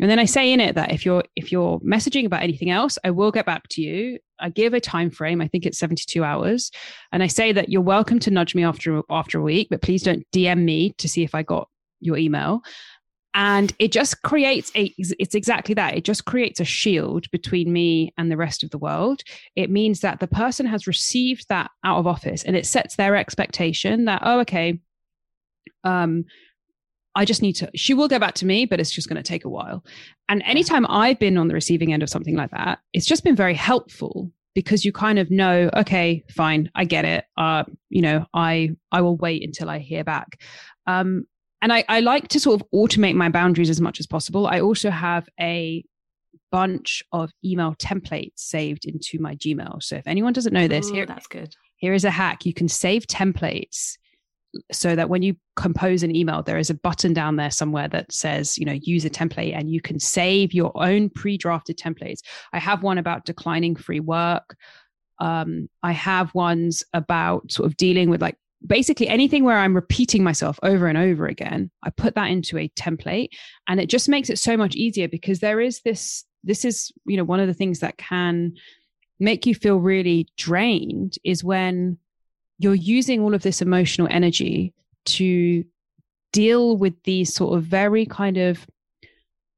[0.00, 2.98] And then I say in it that if you're if you're messaging about anything else,
[3.04, 4.18] I will get back to you.
[4.38, 5.42] I give a time frame.
[5.42, 6.70] I think it's 72 hours,
[7.12, 10.02] and I say that you're welcome to nudge me after after a week, but please
[10.02, 11.68] don't DM me to see if I got
[12.00, 12.62] your email.
[13.34, 15.96] And it just creates a it's exactly that.
[15.96, 19.22] It just creates a shield between me and the rest of the world.
[19.54, 23.14] It means that the person has received that out of office and it sets their
[23.14, 24.80] expectation that oh okay
[25.84, 26.24] um
[27.14, 29.28] I just need to, she will go back to me, but it's just going to
[29.28, 29.84] take a while.
[30.28, 33.34] And anytime I've been on the receiving end of something like that, it's just been
[33.34, 37.24] very helpful because you kind of know, okay, fine, I get it.
[37.36, 40.40] Uh, you know, I I will wait until I hear back.
[40.86, 41.26] Um,
[41.62, 44.46] and I, I like to sort of automate my boundaries as much as possible.
[44.46, 45.84] I also have a
[46.50, 49.82] bunch of email templates saved into my Gmail.
[49.82, 51.54] So if anyone doesn't know this, Ooh, here that's good.
[51.76, 52.44] Here is a hack.
[52.44, 53.96] You can save templates
[54.72, 58.12] so that when you compose an email, there is a button down there somewhere that
[58.12, 62.20] says, you know, use a template and you can save your own pre drafted templates.
[62.52, 64.56] I have one about declining free work.
[65.20, 70.22] Um, I have ones about sort of dealing with like basically anything where I'm repeating
[70.22, 71.70] myself over and over again.
[71.82, 73.30] I put that into a template
[73.66, 77.16] and it just makes it so much easier because there is this, this is, you
[77.16, 78.52] know, one of the things that can
[79.18, 81.98] make you feel really drained is when
[82.58, 84.74] you're using all of this emotional energy
[85.06, 85.64] to
[86.32, 88.66] deal with these sort of very kind of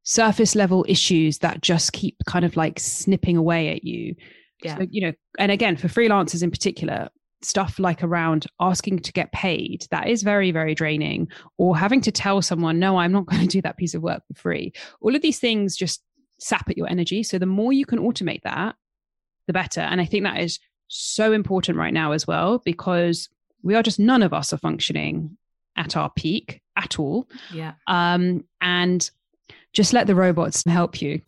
[0.05, 4.15] surface level issues that just keep kind of like snipping away at you.
[4.63, 4.79] Yeah.
[4.79, 7.09] So, you know, and again, for freelancers in particular,
[7.43, 11.29] stuff like around asking to get paid, that is very, very draining,
[11.59, 14.23] or having to tell someone, no, I'm not going to do that piece of work
[14.27, 14.73] for free.
[15.01, 16.03] All of these things just
[16.39, 17.23] sap at your energy.
[17.23, 18.75] So the more you can automate that,
[19.47, 19.81] the better.
[19.81, 23.29] And I think that is so important right now as well because
[23.63, 25.37] we are just none of us are functioning
[25.77, 27.29] at our peak at all.
[27.53, 27.75] Yeah.
[27.87, 29.09] Um, and
[29.73, 31.23] just let the robots help you.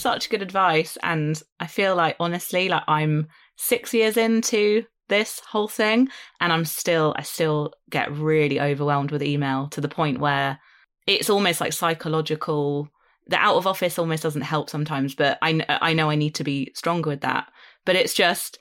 [0.00, 0.96] Such good advice.
[1.02, 6.08] And I feel like, honestly, like I'm six years into this whole thing
[6.40, 10.58] and i'm still i still get really overwhelmed with email to the point where
[11.06, 12.88] it's almost like psychological
[13.26, 16.44] the out of office almost doesn't help sometimes but i i know i need to
[16.44, 17.48] be stronger with that
[17.84, 18.58] but it's just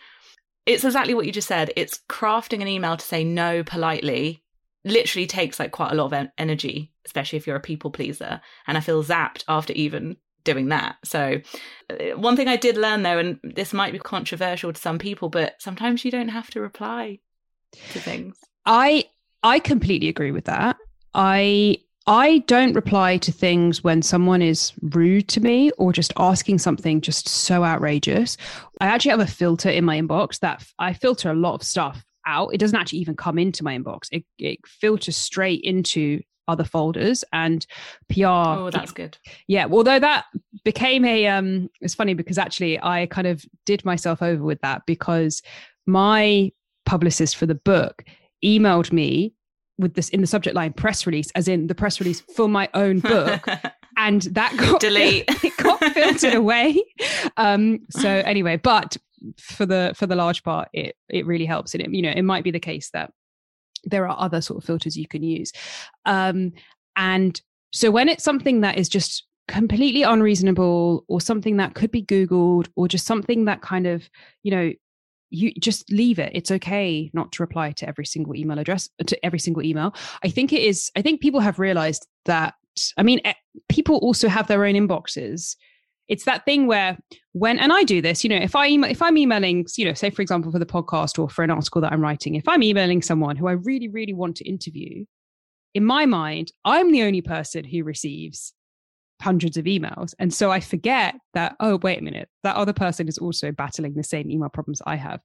[0.65, 4.43] it's exactly what you just said it's crafting an email to say no politely
[4.83, 8.77] literally takes like quite a lot of energy especially if you're a people pleaser and
[8.77, 10.97] i feel zapped after even doing that.
[11.03, 11.41] So,
[11.89, 15.29] uh, one thing I did learn though, and this might be controversial to some people,
[15.29, 17.19] but sometimes you don't have to reply
[17.91, 18.37] to things.
[18.65, 19.05] I
[19.43, 20.77] I completely agree with that.
[21.13, 26.57] I I don't reply to things when someone is rude to me or just asking
[26.57, 28.35] something just so outrageous.
[28.81, 32.03] I actually have a filter in my inbox that I filter a lot of stuff
[32.25, 32.53] out.
[32.53, 34.07] It doesn't actually even come into my inbox.
[34.11, 37.65] It, it filters straight into other folders and
[38.09, 38.25] PR.
[38.25, 39.17] Oh, that's good.
[39.47, 39.67] Yeah.
[39.71, 40.25] Although that
[40.65, 44.81] became a, um, it's funny because actually I kind of did myself over with that
[44.85, 45.41] because
[45.85, 46.51] my
[46.85, 48.03] publicist for the book
[48.43, 49.33] emailed me
[49.77, 52.67] with this in the subject line press release, as in the press release for my
[52.73, 53.47] own book.
[53.97, 56.81] and that got delete it got filtered away
[57.35, 58.95] um so anyway but
[59.37, 62.21] for the for the large part it it really helps and it you know it
[62.21, 63.11] might be the case that
[63.83, 65.51] there are other sort of filters you can use.
[66.05, 66.53] Um,
[66.95, 67.39] and
[67.71, 72.67] so when it's something that is just completely unreasonable or something that could be Googled
[72.75, 74.09] or just something that kind of,
[74.43, 74.71] you know,
[75.31, 76.31] you just leave it.
[76.33, 79.93] It's okay not to reply to every single email address, to every single email.
[80.23, 82.55] I think it is, I think people have realized that,
[82.97, 83.33] I mean, eh,
[83.69, 85.55] people also have their own inboxes
[86.09, 86.97] it's that thing where
[87.33, 89.93] when and I do this, you know, if I email, if I'm emailing, you know,
[89.93, 92.63] say for example for the podcast or for an article that I'm writing, if I'm
[92.63, 95.05] emailing someone who I really really want to interview,
[95.73, 98.53] in my mind, I'm the only person who receives
[99.21, 100.13] hundreds of emails.
[100.19, 103.93] And so I forget that, oh, wait a minute, that other person is also battling
[103.93, 105.21] the same email problems I have.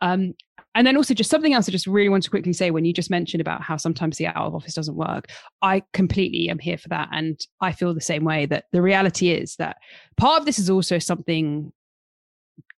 [0.00, 0.34] Um,
[0.74, 2.92] and then also just something else I just really want to quickly say when you
[2.92, 5.28] just mentioned about how sometimes the out of office doesn't work.
[5.62, 7.08] I completely am here for that.
[7.10, 9.78] And I feel the same way that the reality is that
[10.16, 11.72] part of this is also something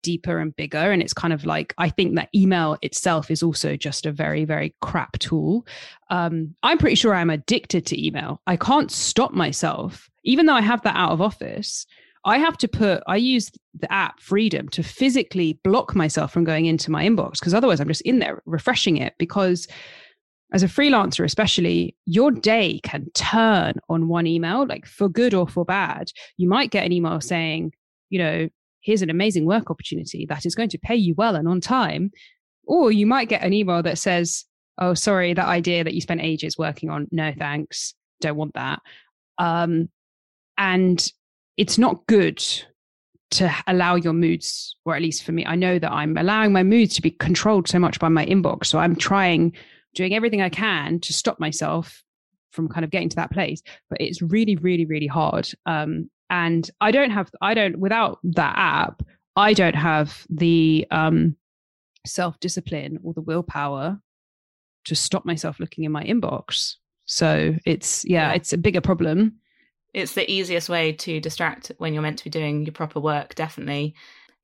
[0.02, 0.78] deeper and bigger.
[0.78, 4.44] And it's kind of like, I think that email itself is also just a very,
[4.44, 5.66] very crap tool.
[6.10, 8.40] Um, I'm pretty sure I'm addicted to email.
[8.46, 11.86] I can't stop myself, even though I have that out of office.
[12.24, 16.66] I have to put, I use the app Freedom to physically block myself from going
[16.66, 19.14] into my inbox because otherwise I'm just in there refreshing it.
[19.18, 19.66] Because
[20.52, 25.48] as a freelancer, especially, your day can turn on one email, like for good or
[25.48, 26.10] for bad.
[26.36, 27.72] You might get an email saying,
[28.10, 28.48] you know,
[28.80, 32.10] here's an amazing work opportunity that is going to pay you well and on time.
[32.66, 34.44] Or you might get an email that says,
[34.78, 38.80] oh, sorry, that idea that you spent ages working on, no thanks, don't want that.
[39.38, 39.88] Um,
[40.60, 41.10] and
[41.56, 42.44] it's not good
[43.32, 46.62] to allow your moods, or at least for me, I know that I'm allowing my
[46.62, 48.66] moods to be controlled so much by my inbox.
[48.66, 49.54] So I'm trying,
[49.94, 52.04] doing everything I can to stop myself
[52.52, 53.62] from kind of getting to that place.
[53.88, 55.48] But it's really, really, really hard.
[55.64, 59.02] Um, and I don't have, I don't, without that app,
[59.36, 61.36] I don't have the um,
[62.06, 63.98] self discipline or the willpower
[64.84, 66.74] to stop myself looking in my inbox.
[67.06, 68.34] So it's yeah, yeah.
[68.34, 69.40] it's a bigger problem.
[69.92, 73.34] It's the easiest way to distract when you're meant to be doing your proper work,
[73.34, 73.94] definitely.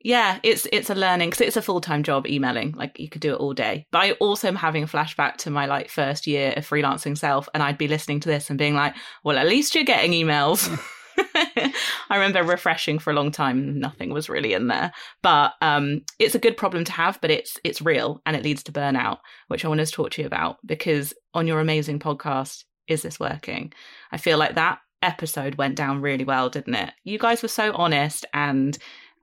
[0.01, 2.73] Yeah, it's it's a learning because it's a full time job emailing.
[2.73, 3.87] Like you could do it all day.
[3.91, 7.49] But I also am having a flashback to my like first year of freelancing self,
[7.55, 8.95] and I'd be listening to this and being like,
[9.25, 10.69] "Well, at least you're getting emails."
[11.35, 11.73] I
[12.11, 13.79] remember refreshing for a long time.
[13.79, 14.93] Nothing was really in there,
[15.23, 17.19] but um, it's a good problem to have.
[17.21, 19.19] But it's it's real and it leads to burnout,
[19.49, 23.21] which I want to talk to you about because on your amazing podcast, is this
[23.21, 23.73] working?
[24.13, 26.93] I feel like that episode went down really well, didn't it?
[27.05, 28.77] You guys were so honest, and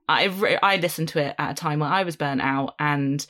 [0.08, 3.24] I I listened to it at a time when I was burnt out, and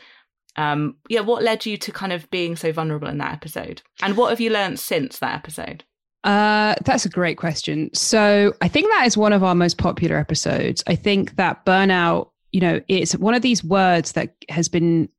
[0.57, 4.17] um, yeah, what led you to kind of being so vulnerable in that episode, and
[4.17, 5.85] what have you learned since that episode?
[6.25, 7.91] Uh, that's a great question.
[7.93, 10.83] So I think that is one of our most popular episodes.
[10.87, 15.11] I think that burnout, you know, it's one of these words that has been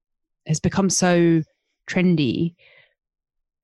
[0.48, 1.44] has become so
[1.88, 2.56] trendy,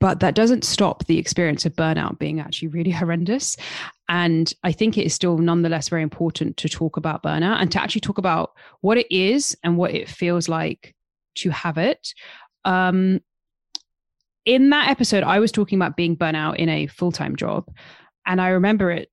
[0.01, 3.55] but that doesn't stop the experience of burnout being actually really horrendous.
[4.09, 7.81] And I think it is still nonetheless very important to talk about burnout and to
[7.81, 10.95] actually talk about what it is and what it feels like
[11.35, 12.13] to have it.
[12.65, 13.21] Um,
[14.43, 17.71] in that episode, I was talking about being burnout in a full time job.
[18.25, 19.09] And I remember it,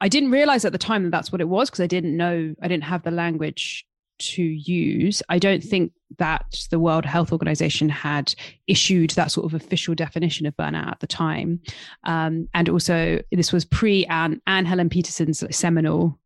[0.00, 2.54] I didn't realize at the time that that's what it was because I didn't know,
[2.60, 3.86] I didn't have the language
[4.22, 5.22] to use.
[5.28, 8.34] I don't think that the World Health Organization had
[8.66, 11.60] issued that sort of official definition of burnout at the time.
[12.04, 16.18] Um, and also, this was pre Anne, Anne Helen Petersen's seminal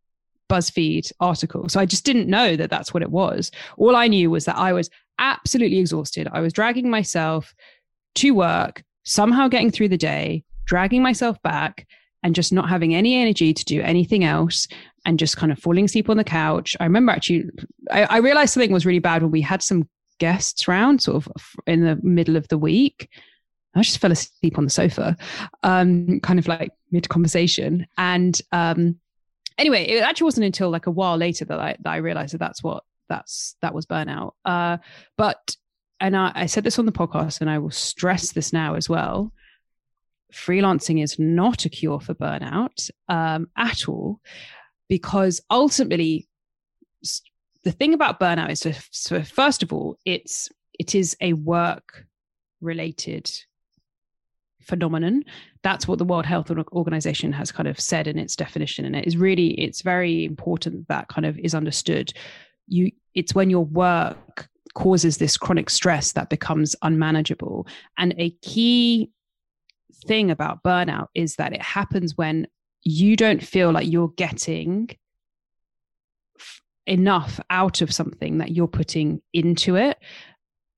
[0.49, 1.69] BuzzFeed article.
[1.69, 3.51] So I just didn't know that that's what it was.
[3.77, 6.29] All I knew was that I was absolutely exhausted.
[6.33, 7.55] I was dragging myself
[8.17, 11.87] to work, somehow getting through the day, dragging myself back,
[12.23, 14.67] and just not having any energy to do anything else
[15.07, 16.77] and just kind of falling asleep on the couch.
[16.81, 17.45] I remember actually,
[17.91, 19.89] I, I realized something was really bad when we had some
[20.19, 23.09] guests round sort of in the middle of the week.
[23.75, 25.17] I just fell asleep on the sofa,
[25.63, 27.87] um, kind of like mid conversation.
[27.97, 28.99] And um,
[29.59, 32.39] anyway, it actually wasn't until like a while later that I, that I realized that
[32.39, 34.33] that's what that's that was burnout.
[34.45, 34.79] Uh,
[35.17, 35.57] but
[36.01, 38.89] and I, I said this on the podcast, and I will stress this now as
[38.89, 39.33] well.
[40.33, 44.21] Freelancing is not a cure for burnout um, at all,
[44.89, 46.29] because ultimately,
[47.65, 52.05] the thing about burnout is, to, so first of all, it's it is a work
[52.61, 53.31] related
[54.63, 55.23] phenomenon
[55.63, 59.07] that's what the world health organization has kind of said in its definition and it
[59.07, 62.13] is really it's very important that kind of is understood
[62.67, 67.67] you it's when your work causes this chronic stress that becomes unmanageable.
[67.97, 69.11] And a key
[70.07, 72.47] thing about burnout is that it happens when
[72.87, 74.89] you don't feel like you're getting
[76.39, 79.99] f- enough out of something that you're putting into it.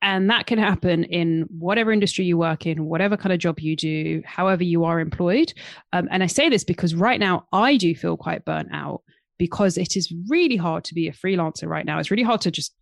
[0.01, 3.77] And that can happen in whatever industry you work in, whatever kind of job you
[3.77, 5.53] do, however you are employed.
[5.93, 9.03] Um, and I say this because right now I do feel quite burnt out
[9.37, 11.99] because it is really hard to be a freelancer right now.
[11.99, 12.75] It's really hard to just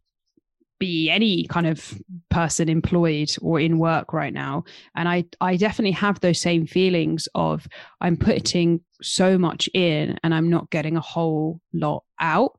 [0.78, 1.98] be any kind of
[2.30, 4.64] person employed or in work right now.
[4.94, 7.66] And i i definitely have those same feelings of
[8.00, 12.58] i'm putting so much in and i'm not getting a whole lot out.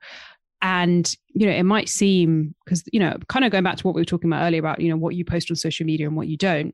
[0.62, 3.94] And you know it might seem because you know kind of going back to what
[3.96, 6.18] we were talking about earlier about you know what you post on social media and
[6.18, 6.74] what you don't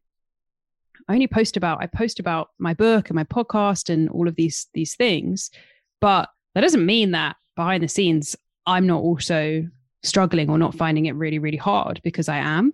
[1.10, 4.36] i only post about i post about my book and my podcast and all of
[4.36, 5.52] these these things.
[6.00, 8.36] But that doesn't mean that behind the scenes
[8.66, 9.68] i'm not also
[10.04, 12.74] struggling or not finding it really, really hard because I am.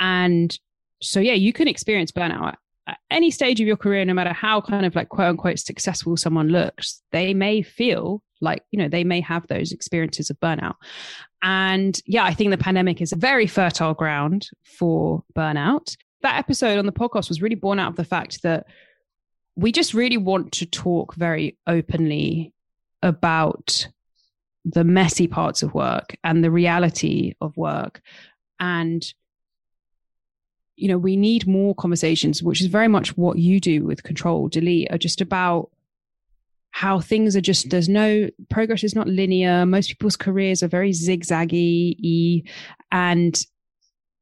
[0.00, 0.56] And
[1.02, 2.54] so, yeah, you can experience burnout
[2.88, 6.16] at any stage of your career, no matter how kind of like quote unquote successful
[6.16, 10.74] someone looks, they may feel like, you know, they may have those experiences of burnout.
[11.42, 15.96] And yeah, I think the pandemic is a very fertile ground for burnout.
[16.22, 18.66] That episode on the podcast was really born out of the fact that
[19.54, 22.54] we just really want to talk very openly
[23.02, 23.88] about
[24.64, 28.00] the messy parts of work and the reality of work.
[28.60, 29.04] And
[30.76, 34.46] you know we need more conversations which is very much what you do with control
[34.48, 35.70] delete are just about
[36.70, 39.66] how things are just there's no progress is not linear.
[39.66, 42.48] Most people's careers are very zigzaggy
[42.92, 43.44] and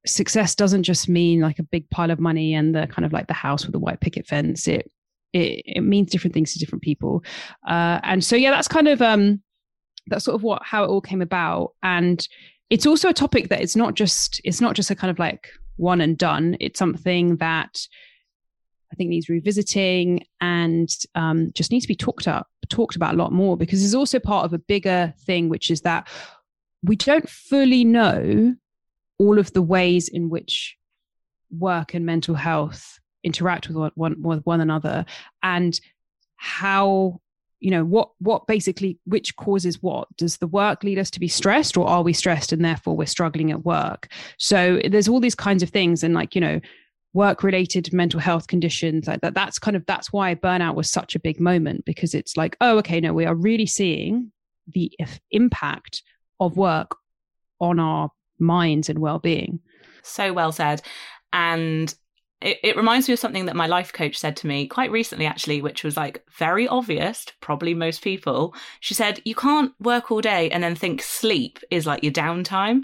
[0.07, 3.27] success doesn't just mean like a big pile of money and the kind of like
[3.27, 4.67] the house with the white picket fence.
[4.69, 4.91] It
[5.35, 7.23] it, it means different things to different people.
[7.69, 9.43] Uh, and so yeah that's kind of um
[10.07, 11.73] that's sort of what how it all came about.
[11.83, 12.27] And
[12.71, 15.51] it's also a topic that it's not just it's not just a kind of like
[15.77, 16.57] one and done.
[16.61, 17.87] It's something that
[18.93, 23.17] i think needs revisiting and um, just needs to be talked up talked about a
[23.17, 26.09] lot more because it's also part of a bigger thing which is that
[26.83, 28.55] we don't fully know
[29.19, 30.77] all of the ways in which
[31.51, 35.05] work and mental health interact with one, with one another
[35.43, 35.81] and
[36.37, 37.21] how
[37.61, 40.09] you know what what basically which causes what?
[40.17, 43.07] Does the work lead us to be stressed or are we stressed and therefore we're
[43.07, 44.09] struggling at work?
[44.39, 46.61] So there's all these kinds of things and like you know
[47.13, 51.15] work related mental health conditions like that that's kind of that's why burnout was such
[51.15, 54.31] a big moment because it's like oh okay no we are really seeing
[54.69, 54.93] the
[55.31, 56.03] impact
[56.41, 56.97] of work
[57.61, 59.61] on our minds and well-being.
[60.03, 60.83] So well said.
[61.33, 61.95] And
[62.41, 65.27] it, it reminds me of something that my life coach said to me quite recently,
[65.27, 68.55] actually, which was like very obvious to probably most people.
[68.81, 72.83] She said, You can't work all day and then think sleep is like your downtime.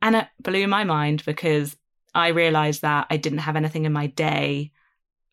[0.00, 1.76] And it blew my mind because
[2.14, 4.72] I realized that I didn't have anything in my day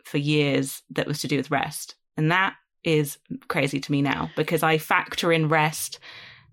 [0.03, 1.95] for years that was to do with rest.
[2.18, 5.99] And that is crazy to me now because I factor in rest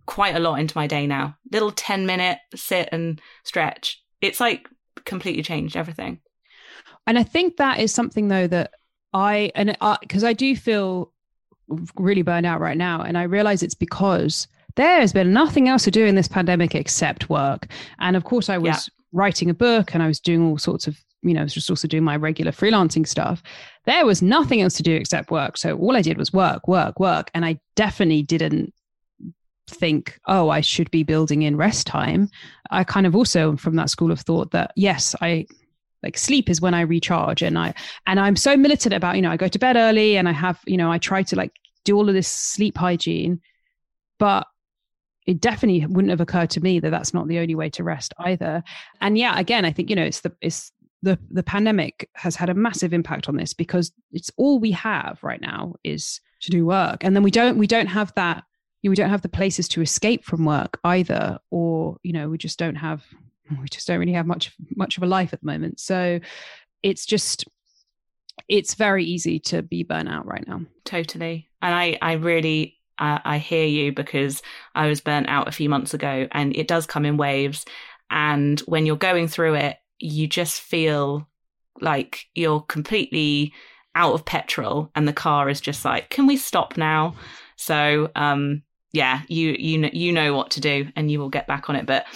[0.06, 1.36] quite a lot into my day now.
[1.52, 4.02] Little 10 minute sit and stretch.
[4.20, 4.68] It's like
[5.04, 6.20] completely changed everything.
[7.10, 8.70] And I think that is something though that
[9.12, 11.12] I and because I, I do feel
[11.96, 14.46] really burned out right now, and I realize it's because
[14.76, 17.66] there has been nothing else to do in this pandemic except work.
[17.98, 19.02] And of course, I was yeah.
[19.10, 21.68] writing a book and I was doing all sorts of you know, I was just
[21.68, 23.42] also doing my regular freelancing stuff.
[23.86, 25.56] There was nothing else to do except work.
[25.56, 27.28] So all I did was work, work, work.
[27.34, 28.72] And I definitely didn't
[29.66, 32.30] think, oh, I should be building in rest time.
[32.70, 35.48] I kind of also from that school of thought that yes, I
[36.02, 37.74] like sleep is when I recharge and I
[38.06, 40.60] and I'm so militant about, you know, I go to bed early and I have,
[40.66, 41.52] you know, I try to like
[41.84, 43.40] do all of this sleep hygiene,
[44.18, 44.46] but
[45.26, 48.14] it definitely wouldn't have occurred to me that that's not the only way to rest
[48.18, 48.62] either.
[49.00, 50.72] And yeah, again, I think, you know, it's the it's
[51.02, 55.18] the the pandemic has had a massive impact on this because it's all we have
[55.22, 58.44] right now is to do work and then we don't we don't have that
[58.82, 62.28] you know, we don't have the places to escape from work either or you know
[62.28, 63.04] we just don't have
[63.58, 65.80] we just don't really have much much of a life at the moment.
[65.80, 66.20] So
[66.82, 67.44] it's just
[68.48, 70.62] it's very easy to be burnt out right now.
[70.84, 71.48] Totally.
[71.62, 74.42] And i i really uh, i hear you because
[74.74, 77.64] i was burnt out a few months ago and it does come in waves.
[78.10, 81.28] And when you're going through it you just feel
[81.80, 83.52] like you're completely
[83.94, 87.14] out of petrol and the car is just like can we stop now?
[87.56, 91.46] So um yeah you you know you know what to do and you will get
[91.46, 91.86] back on it.
[91.86, 92.06] But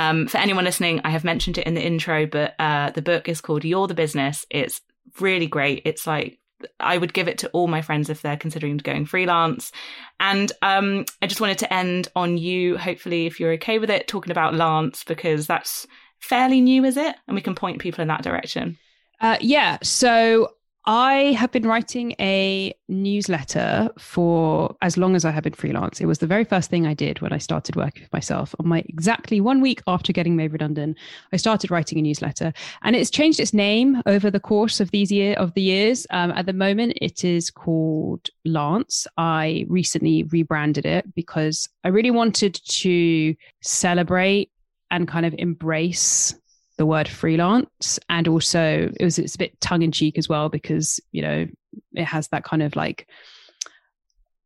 [0.00, 3.28] um, for anyone listening, I have mentioned it in the intro, but uh, the book
[3.28, 4.46] is called You're the Business.
[4.48, 4.80] It's
[5.20, 5.82] really great.
[5.84, 6.38] It's like
[6.78, 9.72] I would give it to all my friends if they're considering going freelance.
[10.18, 14.08] And um, I just wanted to end on you, hopefully, if you're okay with it,
[14.08, 15.86] talking about Lance, because that's
[16.18, 17.14] fairly new, is it?
[17.28, 18.78] And we can point people in that direction.
[19.20, 19.76] Uh, yeah.
[19.82, 20.54] So
[20.92, 26.00] I have been writing a newsletter for as long as I have been freelance.
[26.00, 28.56] It was the very first thing I did when I started working for myself.
[28.58, 30.98] On my exactly one week after getting made redundant,
[31.32, 35.12] I started writing a newsletter, and it's changed its name over the course of these
[35.12, 36.08] year of the years.
[36.10, 39.06] Um, at the moment, it is called Lance.
[39.16, 44.50] I recently rebranded it because I really wanted to celebrate
[44.90, 46.34] and kind of embrace
[46.80, 50.48] the word freelance and also it was it's a bit tongue in cheek as well
[50.48, 51.46] because you know
[51.92, 53.06] it has that kind of like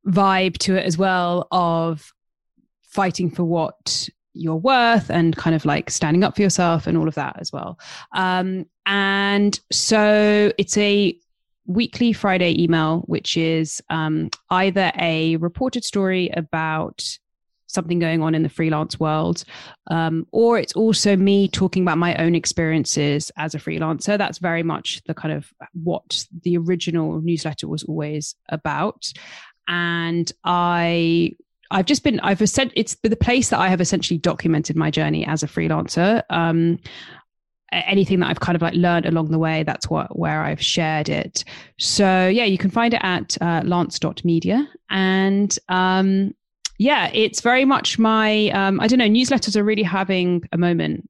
[0.04, 2.12] vibe to it as well of
[2.82, 7.06] fighting for what you're worth and kind of like standing up for yourself and all
[7.06, 7.78] of that as well.
[8.16, 11.16] Um, and so it's a
[11.66, 17.16] weekly friday email which is um, either a reported story about
[17.74, 19.44] something going on in the freelance world.
[19.90, 24.16] Um, or it's also me talking about my own experiences as a freelancer.
[24.16, 29.12] That's very much the kind of what the original newsletter was always about.
[29.68, 31.32] And I
[31.70, 35.26] I've just been, I've said it's the place that I have essentially documented my journey
[35.26, 36.22] as a freelancer.
[36.30, 36.78] Um,
[37.72, 41.08] anything that I've kind of like learned along the way, that's what where I've shared
[41.08, 41.44] it.
[41.78, 44.68] So yeah, you can find it at uh, lance.media.
[44.90, 46.34] And um,
[46.78, 51.08] yeah, it's very much my, um, I don't know, newsletters are really having a moment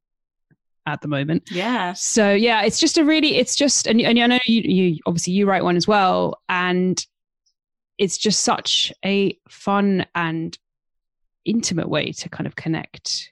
[0.86, 1.44] at the moment.
[1.50, 1.94] Yeah.
[1.94, 5.32] So yeah, it's just a really, it's just, and, and I know you, you, obviously
[5.32, 6.40] you write one as well.
[6.48, 7.04] And
[7.96, 10.58] it's just such a fun and
[11.44, 13.30] intimate way to kind of connect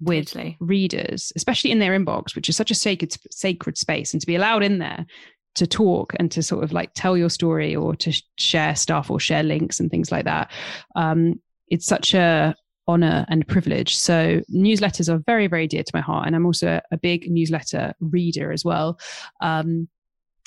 [0.00, 0.56] with totally.
[0.60, 4.36] readers, especially in their inbox, which is such a sacred, sacred space and to be
[4.36, 5.06] allowed in there
[5.54, 9.18] to talk and to sort of like tell your story or to share stuff or
[9.18, 10.50] share links and things like that
[10.94, 11.40] um,
[11.70, 12.54] it's such a
[12.86, 13.96] honor and privilege.
[13.96, 16.26] So newsletters are very, very dear to my heart.
[16.26, 18.98] And I'm also a big newsletter reader as well.
[19.40, 19.88] Um,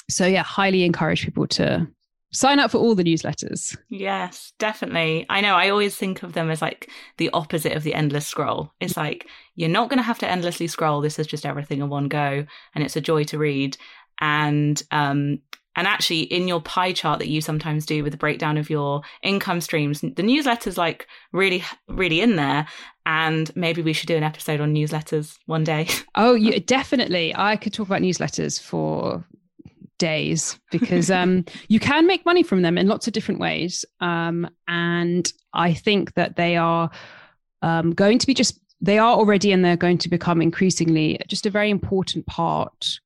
[0.09, 1.87] so yeah, highly encourage people to
[2.33, 3.77] sign up for all the newsletters.
[3.89, 5.25] Yes, definitely.
[5.29, 5.55] I know.
[5.55, 8.73] I always think of them as like the opposite of the endless scroll.
[8.79, 11.01] It's like you're not going to have to endlessly scroll.
[11.01, 13.77] This is just everything in one go, and it's a joy to read.
[14.19, 15.39] And um,
[15.75, 19.01] and actually, in your pie chart that you sometimes do with the breakdown of your
[19.23, 22.67] income streams, the newsletter's like really, really in there.
[23.05, 25.87] And maybe we should do an episode on newsletters one day.
[26.15, 27.33] Oh, yeah, definitely.
[27.35, 29.25] I could talk about newsletters for
[29.97, 33.85] days because um, you can make money from them in lots of different ways.
[34.01, 36.91] Um, and I think that they are
[37.61, 41.45] um, going to be just, they are already and they're going to become increasingly just
[41.45, 42.99] a very important part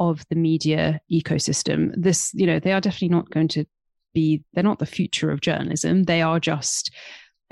[0.00, 1.92] of the media ecosystem.
[1.96, 3.64] This, you know, they are definitely not going to
[4.12, 6.04] be, they're not the future of journalism.
[6.04, 6.90] They are just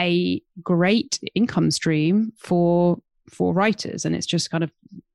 [0.00, 4.70] a great income stream for for writers and it's just kind of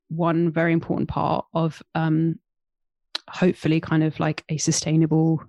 [0.08, 2.38] one very important part of um,
[3.28, 5.42] hopefully kind of like a sustainable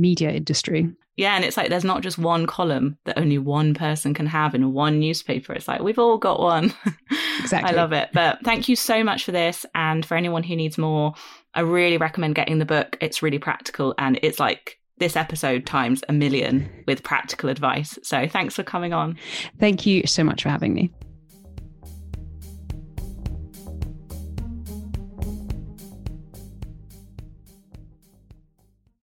[0.00, 0.90] media industry.
[1.16, 4.54] Yeah, and it's like there's not just one column that only one person can have
[4.54, 5.52] in one newspaper.
[5.52, 6.72] It's like we've all got one.
[7.40, 7.70] Exactly.
[7.70, 8.10] I love it.
[8.12, 9.64] But thank you so much for this.
[9.74, 11.14] And for anyone who needs more,
[11.54, 12.98] I really recommend getting the book.
[13.00, 17.98] It's really practical and it's like this episode times a million with practical advice.
[18.02, 19.16] So thanks for coming on.
[19.58, 20.90] Thank you so much for having me.